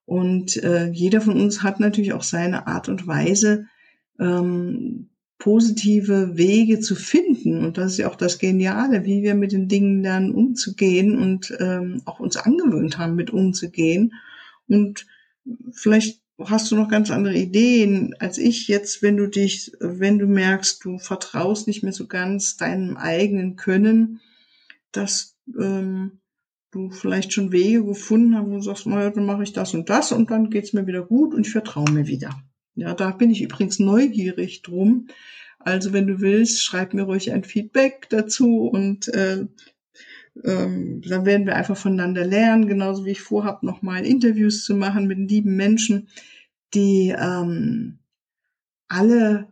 Und 0.07 0.63
äh, 0.63 0.87
jeder 0.87 1.19
von 1.19 1.39
uns 1.39 1.63
hat 1.63 1.81
natürlich 1.81 2.13
auch 2.13 2.23
seine 2.23 2.65
Art 2.65 2.87
und 2.87 3.07
Weise, 3.07 3.65
ähm, 4.17 5.09
positive 5.37 6.37
Wege 6.37 6.79
zu 6.79 6.95
finden. 6.95 7.63
Und 7.65 7.77
das 7.77 7.91
ist 7.91 7.97
ja 7.97 8.09
auch 8.09 8.15
das 8.15 8.39
Geniale, 8.39 9.03
wie 9.03 9.21
wir 9.21 9.35
mit 9.35 9.51
den 9.51 9.67
Dingen 9.67 10.01
lernen, 10.01 10.31
umzugehen 10.31 11.17
und 11.17 11.55
ähm, 11.59 12.01
auch 12.05 12.21
uns 12.21 12.37
angewöhnt 12.37 12.97
haben, 12.97 13.15
mit 13.15 13.31
umzugehen. 13.31 14.13
Und 14.69 15.05
vielleicht 15.73 16.21
hast 16.39 16.71
du 16.71 16.77
noch 16.77 16.87
ganz 16.87 17.11
andere 17.11 17.35
Ideen 17.35 18.15
als 18.19 18.37
ich 18.37 18.69
jetzt, 18.69 19.01
wenn 19.01 19.17
du 19.17 19.27
dich, 19.27 19.73
wenn 19.81 20.19
du 20.19 20.25
merkst, 20.25 20.85
du 20.85 20.99
vertraust 20.99 21.67
nicht 21.67 21.83
mehr 21.83 21.91
so 21.91 22.07
ganz 22.07 22.55
deinem 22.55 22.95
eigenen 22.95 23.57
Können, 23.57 24.21
dass 24.93 25.35
ähm, 25.59 26.19
du 26.77 26.89
vielleicht 26.91 27.33
schon 27.33 27.51
Wege 27.51 27.83
gefunden 27.83 28.35
hast, 28.35 28.47
wo 28.47 28.59
sagst, 28.61 28.87
naja, 28.87 29.09
dann 29.09 29.25
mache 29.25 29.43
ich 29.43 29.53
das 29.53 29.73
und 29.73 29.89
das 29.89 30.11
und 30.11 30.31
dann 30.31 30.49
geht's 30.49 30.73
mir 30.73 30.87
wieder 30.87 31.03
gut 31.03 31.33
und 31.33 31.45
ich 31.45 31.51
vertraue 31.51 31.91
mir 31.91 32.07
wieder. 32.07 32.29
Ja, 32.75 32.93
da 32.93 33.11
bin 33.11 33.31
ich 33.31 33.41
übrigens 33.41 33.79
neugierig 33.79 34.61
drum. 34.61 35.07
Also 35.59 35.91
wenn 35.91 36.07
du 36.07 36.21
willst, 36.21 36.63
schreib 36.63 36.93
mir 36.93 37.03
ruhig 37.03 37.31
ein 37.31 37.43
Feedback 37.43 38.07
dazu 38.09 38.67
und 38.67 39.07
äh, 39.09 39.47
ähm, 40.45 41.01
dann 41.01 41.25
werden 41.25 41.45
wir 41.45 41.55
einfach 41.55 41.77
voneinander 41.77 42.25
lernen, 42.25 42.67
genauso 42.67 43.05
wie 43.05 43.11
ich 43.11 43.21
vorhabe, 43.21 43.65
nochmal 43.65 44.05
Interviews 44.05 44.63
zu 44.63 44.75
machen 44.75 45.07
mit 45.07 45.17
lieben 45.29 45.55
Menschen, 45.55 46.09
die 46.73 47.15
ähm, 47.17 47.99
alle, 48.87 49.47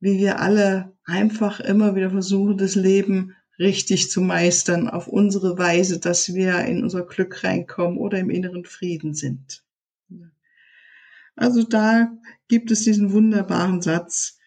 wie 0.00 0.18
wir 0.18 0.40
alle, 0.40 0.92
einfach 1.04 1.60
immer 1.60 1.96
wieder 1.96 2.10
versuchen, 2.10 2.58
das 2.58 2.74
Leben 2.74 3.34
richtig 3.58 4.10
zu 4.10 4.20
meistern 4.20 4.88
auf 4.88 5.08
unsere 5.08 5.58
Weise, 5.58 5.98
dass 5.98 6.34
wir 6.34 6.64
in 6.64 6.82
unser 6.82 7.02
Glück 7.02 7.42
reinkommen 7.44 7.98
oder 7.98 8.18
im 8.18 8.30
inneren 8.30 8.64
Frieden 8.64 9.14
sind. 9.14 9.64
Also 11.34 11.62
da 11.62 12.12
gibt 12.48 12.70
es 12.70 12.82
diesen 12.82 13.12
wunderbaren 13.12 13.80
Satz, 13.80 14.38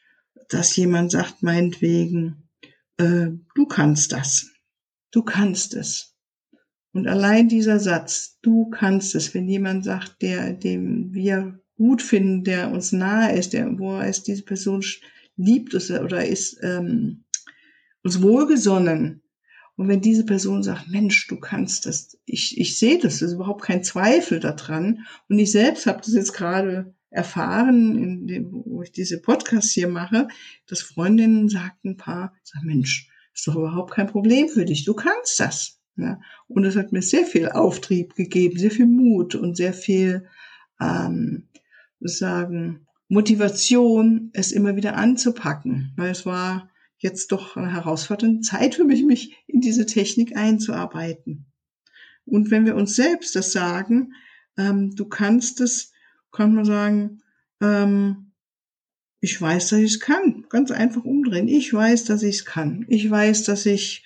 dass 0.49 0.75
jemand 0.75 1.11
sagt, 1.11 1.41
meinetwegen, 1.43 2.49
äh, 2.97 3.27
du 3.55 3.65
kannst 3.65 4.11
das. 4.11 4.51
Du 5.11 5.23
kannst 5.23 5.73
es. 5.73 6.15
Und 6.93 7.07
allein 7.07 7.47
dieser 7.47 7.79
Satz, 7.79 8.37
du 8.41 8.69
kannst 8.69 9.15
es, 9.15 9.33
wenn 9.33 9.47
jemand 9.47 9.85
sagt, 9.85 10.21
der, 10.21 10.51
dem 10.51 11.13
wir 11.13 11.59
gut 11.77 12.01
finden, 12.01 12.43
der 12.43 12.71
uns 12.71 12.91
nahe 12.91 13.37
ist, 13.37 13.53
der, 13.53 13.79
wo 13.79 13.97
es 13.99 14.23
diese 14.23 14.43
Person 14.43 14.83
liebt 15.37 15.73
oder 15.73 16.25
ist 16.25 16.59
ähm, 16.61 17.23
uns 18.03 18.21
wohlgesonnen. 18.21 19.21
Und 19.75 19.87
wenn 19.87 20.01
diese 20.01 20.25
Person 20.25 20.63
sagt, 20.63 20.89
Mensch, 20.89 21.27
du 21.27 21.39
kannst 21.39 21.85
das, 21.85 22.17
ich, 22.25 22.59
ich 22.59 22.77
sehe 22.77 22.99
das, 22.99 23.19
das 23.19 23.29
ist 23.29 23.33
überhaupt 23.33 23.63
kein 23.63 23.83
Zweifel 23.83 24.39
daran. 24.39 25.05
Und 25.27 25.39
ich 25.39 25.51
selbst 25.51 25.87
habe 25.87 25.99
das 25.99 26.13
jetzt 26.13 26.33
gerade 26.33 26.93
erfahren, 27.09 27.97
in 27.97 28.27
dem, 28.27 28.51
wo 28.51 28.81
ich 28.83 28.91
diese 28.91 29.21
Podcasts 29.21 29.71
hier 29.71 29.87
mache, 29.87 30.27
dass 30.67 30.81
Freundinnen 30.81 31.49
sagten 31.49 31.91
ein 31.91 31.97
paar, 31.97 32.33
sag 32.43 32.63
Mensch, 32.63 33.09
ist 33.33 33.47
doch 33.47 33.55
überhaupt 33.55 33.91
kein 33.91 34.07
Problem 34.07 34.49
für 34.49 34.65
dich. 34.65 34.85
Du 34.85 34.93
kannst 34.93 35.39
das. 35.39 35.79
Ja. 35.97 36.19
Und 36.47 36.63
es 36.63 36.75
hat 36.75 36.91
mir 36.91 37.01
sehr 37.01 37.25
viel 37.25 37.49
Auftrieb 37.49 38.15
gegeben, 38.15 38.57
sehr 38.57 38.71
viel 38.71 38.87
Mut 38.87 39.35
und 39.35 39.57
sehr 39.57 39.73
viel, 39.73 40.27
ähm, 40.79 41.47
sagen, 41.99 42.87
Motivation, 43.09 44.31
es 44.33 44.51
immer 44.51 44.75
wieder 44.75 44.95
anzupacken. 44.95 45.93
Weil 45.97 46.11
es 46.11 46.25
war 46.25 46.69
jetzt 47.01 47.31
doch 47.31 47.57
eine 47.57 47.73
herausfordernde 47.73 48.41
Zeit 48.41 48.75
für 48.75 48.83
mich, 48.83 49.03
mich 49.03 49.35
in 49.47 49.59
diese 49.59 49.85
Technik 49.85 50.37
einzuarbeiten. 50.37 51.47
Und 52.25 52.51
wenn 52.51 52.65
wir 52.65 52.75
uns 52.75 52.95
selbst 52.95 53.35
das 53.35 53.51
sagen, 53.51 54.13
ähm, 54.57 54.95
du 54.95 55.05
kannst 55.05 55.61
es, 55.61 55.91
kann 56.31 56.53
man 56.53 56.63
sagen, 56.63 57.21
ähm, 57.59 58.31
ich 59.19 59.39
weiß, 59.39 59.69
dass 59.69 59.79
ich 59.79 59.93
es 59.93 59.99
kann. 59.99 60.45
Ganz 60.49 60.71
einfach 60.71 61.03
umdrehen. 61.03 61.47
Ich 61.47 61.73
weiß, 61.73 62.05
dass 62.05 62.23
ich 62.23 62.37
es 62.37 62.45
kann. 62.45 62.85
Ich 62.87 63.09
weiß, 63.09 63.43
dass 63.43 63.65
ich 63.65 64.05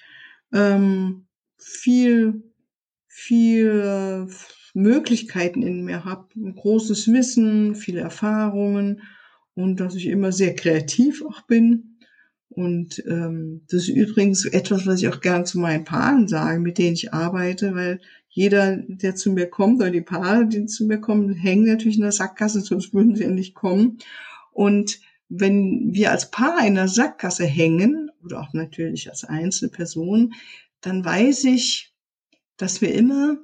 ähm, 0.54 1.28
viel, 1.58 2.44
viel 3.08 4.28
Möglichkeiten 4.74 5.64
in 5.64 5.86
mir 5.86 6.04
habe, 6.04 6.28
großes 6.36 7.12
Wissen, 7.12 7.76
viele 7.76 8.02
Erfahrungen 8.02 9.02
und 9.54 9.80
dass 9.80 9.96
ich 9.96 10.08
immer 10.08 10.32
sehr 10.32 10.54
kreativ 10.54 11.24
auch 11.26 11.42
bin. 11.44 11.95
Und 12.56 13.04
ähm, 13.06 13.62
das 13.70 13.84
ist 13.84 13.90
übrigens 13.90 14.46
etwas, 14.46 14.88
was 14.88 15.02
ich 15.02 15.10
auch 15.10 15.20
gern 15.20 15.46
zu 15.46 15.60
meinen 15.60 15.84
Paaren 15.84 16.28
sage, 16.28 16.60
mit 16.60 16.78
denen 16.78 16.94
ich 16.94 17.14
arbeite, 17.14 17.76
weil 17.76 18.00
jeder, 18.30 18.78
der 18.78 19.16
zu 19.16 19.32
mir 19.32 19.48
kommt, 19.48 19.82
oder 19.82 19.92
die 19.92 20.02
Paare, 20.02 20.48
die 20.48 20.66
zu 20.66 20.86
mir 20.86 21.00
kommen, 21.00 21.34
hängen 21.34 21.66
natürlich 21.66 21.98
in 21.98 22.04
der 22.04 22.14
Sackgasse, 22.14 22.62
sonst 22.62 22.94
würden 22.94 23.16
sie 23.16 23.24
ja 23.24 23.30
nicht 23.30 23.56
kommen. 23.56 23.98
Und 24.52 25.00
wenn 25.28 25.94
wir 25.94 26.12
als 26.12 26.32
Paar 26.32 26.66
in 26.66 26.76
der 26.76 26.88
Sackgasse 26.88 27.46
hängen, 27.46 28.10
oder 28.24 28.40
auch 28.40 28.54
natürlich 28.54 29.10
als 29.10 29.26
einzelne 29.26 29.72
Person, 29.72 30.34
dann 30.82 31.04
weiß 31.04 31.44
ich, 31.46 31.94
dass 32.58 32.80
wir 32.82 32.94
immer 32.94 33.38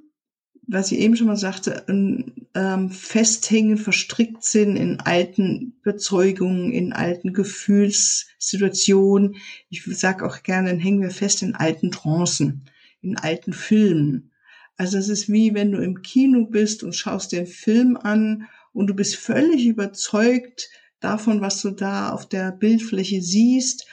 was 0.71 0.91
ich 0.91 0.99
eben 0.99 1.15
schon 1.17 1.27
mal 1.27 1.35
sagte, 1.35 1.83
ähm, 1.87 2.89
festhängen, 2.89 3.77
verstrickt 3.77 4.45
sind 4.45 4.77
in 4.77 5.01
alten 5.01 5.73
Überzeugungen, 5.81 6.71
in 6.71 6.93
alten 6.93 7.33
Gefühlssituationen. 7.33 9.35
Ich 9.69 9.83
sage 9.85 10.25
auch 10.25 10.43
gerne, 10.43 10.69
dann 10.69 10.79
hängen 10.79 11.01
wir 11.01 11.11
fest 11.11 11.41
in 11.41 11.55
alten 11.55 11.91
Trancen, 11.91 12.61
in 13.01 13.17
alten 13.17 13.51
Filmen. 13.51 14.31
Also 14.77 14.97
es 14.97 15.09
ist 15.09 15.29
wie 15.29 15.53
wenn 15.53 15.73
du 15.73 15.79
im 15.79 16.01
Kino 16.01 16.45
bist 16.45 16.83
und 16.83 16.95
schaust 16.95 17.33
dir 17.33 17.39
einen 17.39 17.47
Film 17.47 17.97
an 17.97 18.47
und 18.71 18.87
du 18.87 18.93
bist 18.93 19.17
völlig 19.17 19.65
überzeugt 19.65 20.69
davon, 21.01 21.41
was 21.41 21.61
du 21.61 21.71
da 21.71 22.11
auf 22.11 22.29
der 22.29 22.53
Bildfläche 22.53 23.21
siehst 23.21 23.87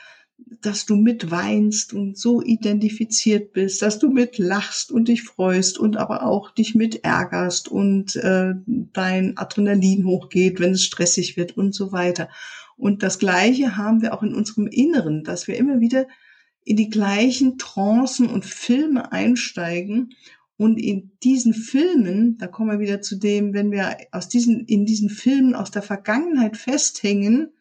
dass 0.60 0.86
du 0.86 0.96
mitweinst 0.96 1.92
und 1.92 2.18
so 2.18 2.42
identifiziert 2.42 3.52
bist, 3.52 3.82
dass 3.82 3.98
du 3.98 4.10
mitlachst 4.10 4.90
und 4.90 5.08
dich 5.08 5.22
freust 5.22 5.78
und 5.78 5.96
aber 5.96 6.24
auch 6.24 6.50
dich 6.50 6.74
mit 6.74 7.04
ärgerst 7.04 7.68
und 7.68 8.16
äh, 8.16 8.54
dein 8.66 9.36
Adrenalin 9.36 10.04
hochgeht, 10.04 10.60
wenn 10.60 10.72
es 10.72 10.84
stressig 10.84 11.36
wird 11.36 11.56
und 11.56 11.74
so 11.74 11.92
weiter. 11.92 12.28
Und 12.76 13.02
das 13.02 13.18
Gleiche 13.18 13.76
haben 13.76 14.02
wir 14.02 14.14
auch 14.14 14.22
in 14.22 14.34
unserem 14.34 14.66
Inneren, 14.68 15.24
dass 15.24 15.48
wir 15.48 15.56
immer 15.56 15.80
wieder 15.80 16.06
in 16.64 16.76
die 16.76 16.90
gleichen 16.90 17.58
Trancen 17.58 18.28
und 18.28 18.44
Filme 18.44 19.12
einsteigen 19.12 20.14
und 20.56 20.76
in 20.76 21.12
diesen 21.22 21.54
Filmen, 21.54 22.36
da 22.38 22.48
kommen 22.48 22.70
wir 22.70 22.80
wieder 22.80 23.00
zu 23.00 23.16
dem, 23.16 23.54
wenn 23.54 23.70
wir 23.70 23.96
aus 24.10 24.28
diesen, 24.28 24.66
in 24.66 24.86
diesen 24.86 25.08
Filmen 25.08 25.54
aus 25.54 25.70
der 25.70 25.82
Vergangenheit 25.82 26.56
festhängen, 26.56 27.52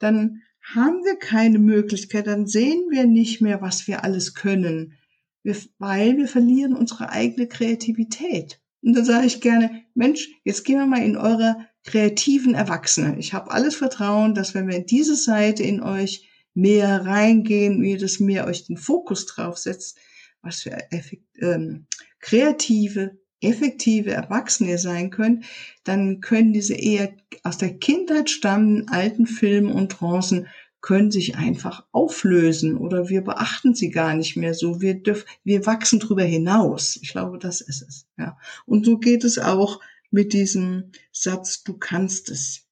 dann 0.00 0.42
haben 0.74 1.04
wir 1.04 1.16
keine 1.16 1.58
Möglichkeit, 1.58 2.26
dann 2.26 2.46
sehen 2.46 2.82
wir 2.90 3.06
nicht 3.06 3.40
mehr, 3.40 3.60
was 3.60 3.86
wir 3.86 4.04
alles 4.04 4.34
können, 4.34 4.94
wir, 5.42 5.56
weil 5.78 6.16
wir 6.16 6.28
verlieren 6.28 6.74
unsere 6.74 7.10
eigene 7.10 7.48
Kreativität. 7.48 8.60
Und 8.82 8.94
dann 8.94 9.04
sage 9.04 9.26
ich 9.26 9.40
gerne, 9.40 9.82
Mensch, 9.94 10.28
jetzt 10.44 10.64
gehen 10.64 10.78
wir 10.78 10.86
mal 10.86 11.02
in 11.02 11.16
eure 11.16 11.56
kreativen 11.84 12.54
Erwachsene. 12.54 13.18
Ich 13.18 13.32
habe 13.32 13.50
alles 13.50 13.74
Vertrauen, 13.74 14.34
dass 14.34 14.54
wenn 14.54 14.68
wir 14.68 14.76
in 14.76 14.86
diese 14.86 15.16
Seite 15.16 15.62
in 15.62 15.82
euch 15.82 16.28
mehr 16.54 17.04
reingehen, 17.04 17.82
ihr 17.82 17.98
das 17.98 18.20
mehr 18.20 18.46
euch 18.46 18.66
den 18.66 18.76
Fokus 18.76 19.26
drauf 19.26 19.58
setzt, 19.58 19.98
was 20.42 20.62
für 20.62 20.72
effekt, 20.92 21.24
ähm, 21.40 21.86
kreative, 22.20 23.18
effektive 23.42 24.12
Erwachsene 24.12 24.78
sein 24.78 25.10
könnt, 25.10 25.44
dann 25.84 26.20
können 26.20 26.52
diese 26.52 26.74
eher 26.74 27.12
aus 27.42 27.58
der 27.58 27.76
Kindheit 27.78 28.30
stammenden 28.30 28.88
alten 28.88 29.26
Filme 29.26 29.72
und 29.72 29.92
Trancen 29.92 30.46
können 30.82 31.12
sich 31.12 31.36
einfach 31.36 31.86
auflösen 31.92 32.76
oder 32.76 33.08
wir 33.08 33.22
beachten 33.22 33.74
sie 33.74 33.90
gar 33.90 34.14
nicht 34.14 34.36
mehr 34.36 34.52
so. 34.52 34.80
Wir 34.80 34.94
dürfen, 34.94 35.26
wir 35.44 35.64
wachsen 35.64 36.00
drüber 36.00 36.24
hinaus. 36.24 36.98
Ich 37.00 37.12
glaube, 37.12 37.38
das 37.38 37.60
ist 37.60 37.82
es. 37.82 38.06
Ja. 38.18 38.36
Und 38.66 38.84
so 38.84 38.98
geht 38.98 39.22
es 39.22 39.38
auch 39.38 39.80
mit 40.10 40.32
diesem 40.32 40.90
Satz, 41.12 41.62
du 41.62 41.78
kannst 41.78 42.30
es. 42.30 42.66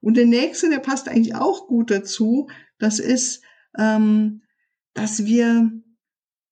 Und 0.00 0.16
der 0.16 0.26
nächste, 0.26 0.68
der 0.68 0.80
passt 0.80 1.08
eigentlich 1.08 1.36
auch 1.36 1.68
gut 1.68 1.90
dazu. 1.90 2.48
Das 2.78 2.98
ist, 2.98 3.42
ähm, 3.78 4.42
dass 4.92 5.24
wir 5.24 5.70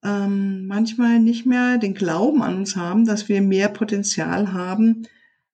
ähm, 0.05 0.67
manchmal 0.67 1.21
nicht 1.21 1.47
mehr 1.47 1.79
den 1.79 1.95
Glauben 1.95 2.43
an 2.43 2.57
uns 2.57 2.77
haben, 2.77 3.07
dass 3.07 3.29
wir 3.29 3.41
mehr 3.41 3.69
Potenzial 3.69 4.53
haben, 4.53 5.07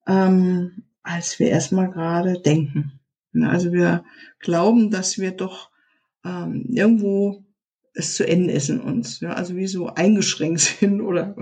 ähm, 0.06 0.84
als 1.02 1.38
wir 1.38 1.48
erstmal 1.48 1.90
gerade 1.90 2.40
denken. 2.40 2.92
Also 3.42 3.72
wir 3.72 4.04
glauben, 4.40 4.90
dass 4.90 5.18
wir 5.18 5.32
doch 5.32 5.70
ähm, 6.24 6.66
irgendwo 6.70 7.44
es 7.94 8.14
zu 8.14 8.26
Ende 8.26 8.52
ist 8.52 8.70
in 8.70 8.80
uns. 8.80 9.20
Ja? 9.20 9.32
Also 9.32 9.56
wie 9.56 9.66
so 9.66 9.88
eingeschränkt 9.88 10.60
sind 10.80 11.00
oder 11.00 11.36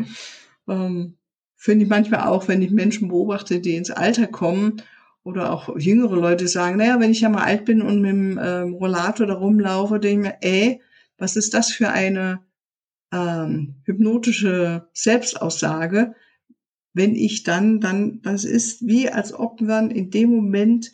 ähm, 0.68 1.16
finde 1.54 1.84
ich 1.84 1.90
manchmal 1.90 2.26
auch, 2.26 2.48
wenn 2.48 2.62
ich 2.62 2.70
Menschen 2.70 3.08
beobachte, 3.08 3.60
die 3.60 3.76
ins 3.76 3.90
Alter 3.90 4.26
kommen 4.26 4.82
oder 5.22 5.52
auch 5.52 5.76
jüngere 5.76 6.16
Leute 6.16 6.48
sagen, 6.48 6.76
naja, 6.76 7.00
wenn 7.00 7.10
ich 7.10 7.20
ja 7.20 7.28
mal 7.28 7.44
alt 7.44 7.64
bin 7.64 7.82
und 7.82 8.00
mit 8.00 8.10
dem 8.10 8.40
ähm, 8.42 8.74
Rollator 8.74 9.26
da 9.26 9.34
rumlaufe, 9.34 9.98
denke 9.98 10.28
ich 10.28 10.32
mir, 10.32 10.36
ey, 10.40 10.80
was 11.18 11.36
ist 11.36 11.54
das 11.54 11.70
für 11.70 11.90
eine 11.90 12.40
ähm, 13.12 13.76
hypnotische 13.84 14.88
Selbstaussage, 14.92 16.14
wenn 16.92 17.14
ich 17.14 17.42
dann, 17.42 17.80
dann, 17.80 18.22
das 18.22 18.44
ist 18.44 18.86
wie, 18.86 19.10
als 19.10 19.34
ob 19.34 19.60
man 19.60 19.90
in 19.90 20.10
dem 20.10 20.30
Moment 20.30 20.92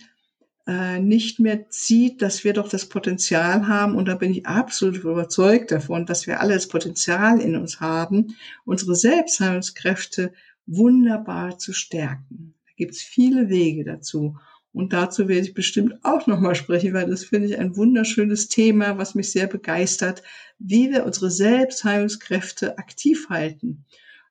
äh, 0.66 0.98
nicht 0.98 1.40
mehr 1.40 1.68
zieht, 1.70 2.22
dass 2.22 2.44
wir 2.44 2.52
doch 2.52 2.68
das 2.68 2.88
Potenzial 2.88 3.68
haben, 3.68 3.96
und 3.96 4.08
da 4.08 4.14
bin 4.14 4.32
ich 4.32 4.46
absolut 4.46 4.96
überzeugt 4.96 5.70
davon, 5.70 6.06
dass 6.06 6.26
wir 6.26 6.40
alle 6.40 6.54
das 6.54 6.68
Potenzial 6.68 7.40
in 7.40 7.56
uns 7.56 7.80
haben, 7.80 8.36
unsere 8.64 8.94
Selbstheilungskräfte 8.94 10.32
wunderbar 10.66 11.58
zu 11.58 11.72
stärken. 11.72 12.54
Da 12.66 12.72
gibt 12.76 12.94
es 12.94 13.02
viele 13.02 13.48
Wege 13.48 13.84
dazu. 13.84 14.36
Und 14.72 14.92
dazu 14.92 15.28
werde 15.28 15.46
ich 15.46 15.54
bestimmt 15.54 16.02
auch 16.02 16.26
nochmal 16.26 16.54
sprechen, 16.54 16.94
weil 16.94 17.08
das 17.08 17.24
finde 17.24 17.48
ich 17.48 17.58
ein 17.58 17.76
wunderschönes 17.76 18.48
Thema, 18.48 18.96
was 18.96 19.14
mich 19.14 19.30
sehr 19.30 19.46
begeistert, 19.46 20.22
wie 20.58 20.90
wir 20.90 21.04
unsere 21.04 21.30
Selbstheilungskräfte 21.30 22.78
aktiv 22.78 23.28
halten. 23.28 23.84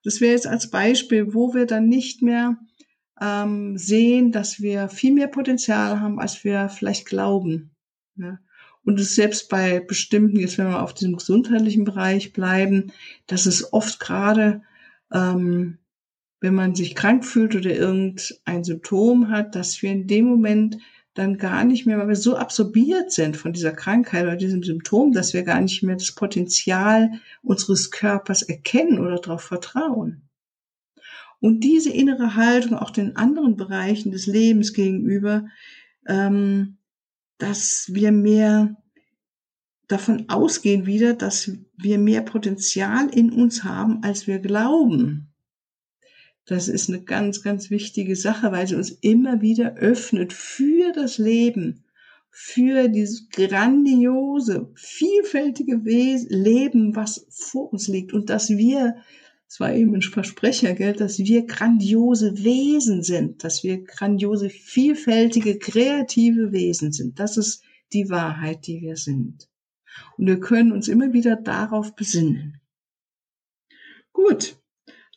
Das 0.04 0.20
wäre 0.20 0.34
jetzt 0.34 0.48
als 0.48 0.72
Beispiel, 0.72 1.34
wo 1.34 1.54
wir 1.54 1.68
dann 1.68 1.88
nicht 1.88 2.24
mehr 2.24 2.58
ähm, 3.22 3.78
sehen, 3.78 4.32
dass 4.32 4.62
wir 4.62 4.90
viel 4.90 5.14
mehr 5.14 5.28
Potenzial 5.28 6.00
haben, 6.00 6.20
als 6.20 6.44
wir 6.44 6.70
vielleicht 6.70 7.06
glauben. 7.06 7.76
Ja. 8.16 8.40
Und 8.84 9.00
es 9.00 9.14
selbst 9.14 9.48
bei 9.48 9.80
bestimmten, 9.80 10.40
jetzt 10.40 10.58
wenn 10.58 10.70
wir 10.70 10.82
auf 10.82 10.96
diesem 10.96 11.18
gesundheitlichen 11.18 11.84
Bereich 11.84 12.34
bleiben, 12.34 12.92
dass 13.28 13.46
es 13.46 13.74
oft 13.74 14.00
gerade, 14.00 14.64
ähm, 15.14 15.78
wenn 16.42 16.56
man 16.56 16.76
sich 16.76 16.96
krank 16.96 17.24
fühlt 17.24 17.56
oder 17.56 17.74
irgendein 17.74 18.64
Symptom 18.64 19.30
hat, 19.30 19.56
dass 19.56 19.82
wir 19.82 19.92
in 19.92 20.08
dem 20.08 20.26
Moment 20.26 20.78
dann 21.14 21.38
gar 21.38 21.64
nicht 21.66 21.86
mehr, 21.86 21.98
weil 21.98 22.08
wir 22.08 22.16
so 22.16 22.36
absorbiert 22.36 23.12
sind 23.12 23.38
von 23.38 23.54
dieser 23.54 23.74
Krankheit 23.74 24.24
oder 24.24 24.36
diesem 24.36 24.64
Symptom, 24.64 25.12
dass 25.12 25.34
wir 25.34 25.44
gar 25.44 25.62
nicht 25.62 25.84
mehr 25.84 25.96
das 25.96 26.14
Potenzial 26.14 27.12
unseres 27.44 27.92
Körpers 27.92 28.42
erkennen 28.42 29.00
oder 29.00 29.18
darauf 29.18 29.42
vertrauen. 29.44 30.24
Und 31.40 31.64
diese 31.64 31.92
innere 31.92 32.36
Haltung 32.36 32.78
auch 32.78 32.92
den 32.92 33.16
anderen 33.16 33.56
Bereichen 33.56 34.12
des 34.12 34.26
Lebens 34.26 34.74
gegenüber, 34.74 35.46
ähm, 36.08 36.78
dass 37.38 37.90
wir 37.92 38.12
mehr 38.12 38.78
davon 39.88 40.30
ausgehen 40.30 40.86
wieder, 40.86 41.14
dass 41.14 41.52
wir 41.76 41.98
mehr 41.98 42.22
Potenzial 42.22 43.10
in 43.10 43.32
uns 43.32 43.64
haben, 43.64 44.02
als 44.04 44.28
wir 44.28 44.40
glauben. 44.40 45.31
Das 46.46 46.68
ist 46.68 46.90
eine 46.90 47.04
ganz, 47.04 47.44
ganz 47.44 47.70
wichtige 47.70 48.16
Sache, 48.16 48.52
weil 48.52 48.68
sie 48.68 48.76
uns 48.76 48.90
immer 48.90 49.42
wieder 49.42 49.76
öffnet 49.76 50.34
für 50.34 50.92
das 50.92 51.18
Leben, 51.18 51.84
für 52.30 52.88
dieses 52.88 53.30
grandiose, 53.30 54.72
vielfältige 54.76 55.76
Leben, 55.76 56.96
was 56.96 57.26
vor 57.30 57.72
uns 57.72 57.88
liegt 57.88 58.14
und 58.14 58.30
dass 58.30 58.50
wir 58.50 58.96
es 59.52 59.60
war 59.60 59.74
eben 59.74 59.94
ein 59.94 60.02
Versprecher, 60.02 60.74
gell, 60.76 60.94
dass 60.94 61.20
wir 61.20 61.46
grandiose 61.46 62.42
Wesen 62.42 63.04
sind, 63.04 63.44
dass 63.44 63.66
wir 63.66 63.84
grandiose, 63.84 64.50
vielfältige, 64.50 65.60
kreative 65.60 66.54
Wesen 66.54 66.94
sind. 66.94 67.20
Das 67.20 67.36
ist 67.36 67.62
die 67.92 68.10
Wahrheit, 68.10 68.66
die 68.66 68.80
wir 68.80 68.96
sind. 68.96 69.50
Und 70.18 70.28
wir 70.28 70.40
können 70.40 70.72
uns 70.72 70.88
immer 70.88 71.12
wieder 71.12 71.36
darauf 71.36 71.98
besinnen. 71.98 72.62
Gut, 74.14 74.61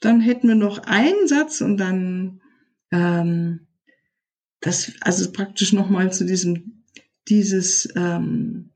dann 0.05 0.21
hätten 0.21 0.49
wir 0.49 0.55
noch 0.55 0.79
einen 0.79 1.27
Satz 1.27 1.61
und 1.61 1.77
dann 1.77 2.41
ähm, 2.91 3.67
das, 4.61 4.93
also 5.01 5.31
praktisch 5.33 5.73
nochmal 5.73 6.13
zu 6.13 6.25
diesem, 6.25 6.85
dieses 7.29 7.89
ähm, 7.97 8.71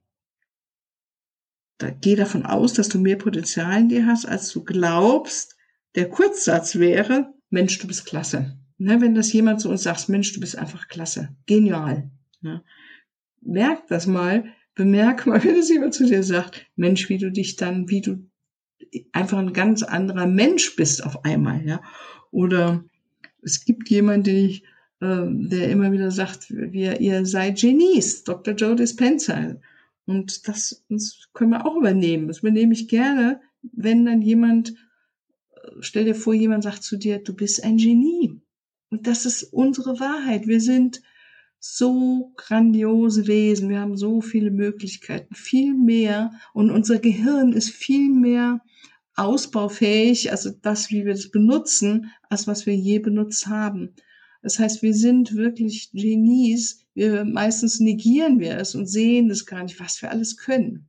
da, 1.79 1.91
geh 1.91 2.17
davon 2.17 2.45
aus, 2.45 2.75
dass 2.75 2.89
du 2.89 2.99
mehr 2.99 3.17
Potenzial 3.17 3.81
in 3.81 3.89
dir 3.89 4.07
hast, 4.07 4.27
als 4.27 4.51
du 4.51 4.65
glaubst. 4.65 5.57
Der 5.95 6.09
Kurzsatz 6.09 6.77
wäre, 6.77 7.33
Mensch, 7.51 7.79
du 7.79 7.87
bist 7.87 8.05
klasse. 8.05 8.59
Ne, 8.79 9.01
wenn 9.01 9.15
das 9.15 9.33
jemand 9.33 9.61
zu 9.61 9.71
uns 9.71 9.85
sagt, 9.85 10.09
Mensch, 10.09 10.33
du 10.33 10.41
bist 10.41 10.57
einfach 10.57 10.89
klasse, 10.89 11.35
genial. 11.47 12.11
Ne? 12.41 12.63
Merk 13.41 13.87
das 13.89 14.07
mal, 14.07 14.45
bemerk 14.75 15.27
mal, 15.27 15.43
wenn 15.45 15.57
es 15.57 15.69
jemand 15.69 15.95
zu 15.95 16.07
dir 16.07 16.23
sagt, 16.23 16.67
Mensch, 16.77 17.09
wie 17.09 17.19
du 17.19 17.31
dich 17.31 17.57
dann, 17.57 17.89
wie 17.89 18.01
du 18.01 18.28
einfach 19.13 19.39
ein 19.39 19.53
ganz 19.53 19.83
anderer 19.83 20.27
Mensch 20.27 20.77
bist 20.77 21.05
auf 21.05 21.25
einmal. 21.25 21.67
Ja? 21.67 21.83
Oder 22.31 22.85
es 23.43 23.65
gibt 23.65 23.89
jemanden, 23.89 24.25
den 24.25 24.47
ich, 24.47 24.63
äh, 25.01 25.27
der 25.27 25.71
immer 25.71 25.93
wieder 25.93 26.11
sagt, 26.11 26.51
wir, 26.51 27.01
ihr 27.01 27.27
seid 27.27 27.59
Genies, 27.59 28.25
Dr. 28.25 28.55
Joe 28.55 28.77
Dispenza. 28.77 29.57
Und 30.07 30.49
das, 30.49 30.85
das 30.89 31.29
können 31.33 31.51
wir 31.51 31.67
auch 31.67 31.77
übernehmen. 31.77 32.29
Das 32.29 32.39
übernehme 32.41 32.73
ich 32.73 32.89
gerne, 32.89 33.41
wenn 33.63 34.07
dann 34.07 34.23
jemand, 34.23 34.71
äh, 34.71 35.71
stell 35.81 36.05
dir 36.05 36.15
vor, 36.15 36.35
jemand 36.35 36.65
sagt 36.65 36.83
zu 36.83 36.97
dir, 36.97 37.19
du 37.19 37.35
bist 37.35 37.63
ein 37.63 37.77
Genie. 37.77 38.41
Und 38.91 39.07
das 39.07 39.27
ist 39.27 39.45
unsere 39.45 40.01
Wahrheit. 40.01 40.47
Wir 40.47 40.61
sind 40.61 41.03
so 41.61 42.33
grandiose 42.37 43.27
Wesen. 43.27 43.69
Wir 43.69 43.81
haben 43.81 43.97
so 43.97 44.21
viele 44.21 44.51
Möglichkeiten, 44.51 45.35
viel 45.35 45.75
mehr. 45.75 46.33
Und 46.53 46.71
unser 46.71 46.99
Gehirn 46.99 47.53
ist 47.53 47.71
viel 47.71 48.11
mehr 48.11 48.61
ausbaufähig, 49.17 50.31
also 50.31 50.51
das, 50.51 50.91
wie 50.91 51.05
wir 51.05 51.13
das 51.13 51.31
benutzen, 51.31 52.13
als 52.31 52.47
was 52.47 52.67
wir 52.67 52.75
je 52.77 53.01
benutzt 53.01 53.49
haben. 53.49 53.95
Das 54.43 54.61
heißt, 54.61 54.83
wir 54.83 54.95
sind 54.95 55.35
wirklich 55.35 55.91
Genies. 55.93 56.87
Wir 56.95 57.25
meistens 57.25 57.81
negieren 57.81 58.39
wir 58.39 58.57
es 58.57 58.77
und 58.77 58.87
sehen 58.87 59.29
es 59.31 59.45
gar 59.45 59.65
nicht, 59.65 59.81
was 59.81 60.01
wir 60.01 60.11
alles 60.11 60.37
können. 60.37 60.89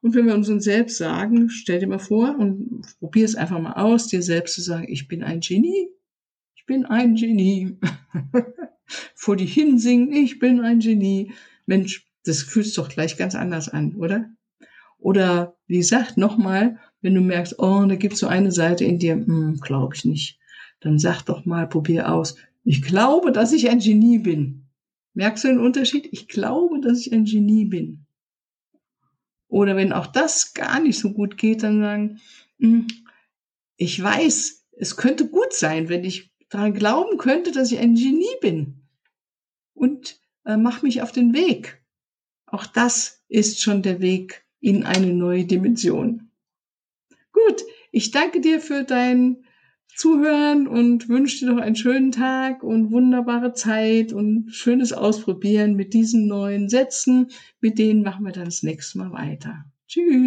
Und 0.00 0.14
wenn 0.14 0.26
wir 0.26 0.34
uns 0.34 0.48
selbst 0.62 0.98
sagen, 0.98 1.48
stell 1.48 1.80
dir 1.80 1.88
mal 1.88 1.98
vor 1.98 2.36
und 2.38 2.82
probier 3.00 3.24
es 3.24 3.34
einfach 3.34 3.58
mal 3.58 3.72
aus, 3.72 4.06
dir 4.06 4.22
selbst 4.22 4.54
zu 4.54 4.60
sagen, 4.60 4.86
ich 4.88 5.08
bin 5.08 5.24
ein 5.24 5.40
Genie. 5.40 5.88
Ich 6.54 6.66
bin 6.66 6.84
ein 6.84 7.14
Genie. 7.16 7.78
Vor 9.14 9.36
die 9.36 9.46
hinsingen, 9.46 10.12
ich 10.12 10.38
bin 10.38 10.60
ein 10.60 10.80
Genie. 10.80 11.32
Mensch, 11.66 12.06
das 12.24 12.42
fühlt 12.42 12.76
doch 12.76 12.88
gleich 12.88 13.16
ganz 13.16 13.34
anders 13.34 13.68
an, 13.68 13.94
oder? 13.96 14.30
Oder 14.98 15.56
wie 15.66 15.78
gesagt, 15.78 16.16
nochmal, 16.16 16.78
wenn 17.02 17.14
du 17.14 17.20
merkst, 17.20 17.58
oh, 17.58 17.84
da 17.86 17.94
gibt's 17.96 18.20
so 18.20 18.26
eine 18.26 18.52
Seite 18.52 18.84
in 18.84 18.98
dir, 18.98 19.14
hm, 19.14 19.58
glaube 19.60 19.94
ich 19.94 20.04
nicht, 20.04 20.38
dann 20.80 20.98
sag 20.98 21.22
doch 21.22 21.44
mal, 21.44 21.68
probier 21.68 22.10
aus. 22.10 22.36
Ich 22.64 22.82
glaube, 22.82 23.30
dass 23.30 23.52
ich 23.52 23.68
ein 23.68 23.80
Genie 23.80 24.18
bin. 24.18 24.64
Merkst 25.12 25.44
du 25.44 25.48
den 25.48 25.60
Unterschied? 25.60 26.08
Ich 26.12 26.28
glaube, 26.28 26.80
dass 26.80 27.00
ich 27.00 27.12
ein 27.12 27.24
Genie 27.24 27.66
bin. 27.66 28.06
Oder 29.48 29.76
wenn 29.76 29.92
auch 29.92 30.06
das 30.06 30.54
gar 30.54 30.80
nicht 30.80 30.98
so 30.98 31.12
gut 31.12 31.36
geht, 31.36 31.62
dann 31.62 31.80
sagen, 31.80 32.20
hm, 32.58 32.86
ich 33.76 34.02
weiß, 34.02 34.66
es 34.72 34.96
könnte 34.96 35.28
gut 35.28 35.52
sein, 35.52 35.88
wenn 35.88 36.04
ich 36.04 36.33
daran 36.50 36.74
glauben 36.74 37.18
könnte, 37.18 37.52
dass 37.52 37.72
ich 37.72 37.78
ein 37.78 37.94
Genie 37.94 38.36
bin. 38.40 38.82
Und 39.74 40.20
äh, 40.44 40.56
mach 40.56 40.82
mich 40.82 41.02
auf 41.02 41.12
den 41.12 41.34
Weg. 41.34 41.82
Auch 42.46 42.66
das 42.66 43.24
ist 43.28 43.60
schon 43.60 43.82
der 43.82 44.00
Weg 44.00 44.44
in 44.60 44.84
eine 44.84 45.12
neue 45.12 45.44
Dimension. 45.44 46.30
Gut, 47.32 47.64
ich 47.90 48.10
danke 48.10 48.40
dir 48.40 48.60
für 48.60 48.84
dein 48.84 49.44
Zuhören 49.96 50.66
und 50.66 51.08
wünsche 51.08 51.38
dir 51.38 51.52
noch 51.52 51.60
einen 51.60 51.76
schönen 51.76 52.10
Tag 52.10 52.62
und 52.62 52.90
wunderbare 52.90 53.52
Zeit 53.52 54.12
und 54.12 54.50
schönes 54.50 54.92
Ausprobieren 54.92 55.74
mit 55.74 55.94
diesen 55.94 56.26
neuen 56.26 56.68
Sätzen. 56.68 57.28
Mit 57.60 57.78
denen 57.78 58.02
machen 58.02 58.24
wir 58.24 58.32
dann 58.32 58.46
das 58.46 58.62
nächste 58.62 58.98
Mal 58.98 59.12
weiter. 59.12 59.64
Tschüss. 59.86 60.24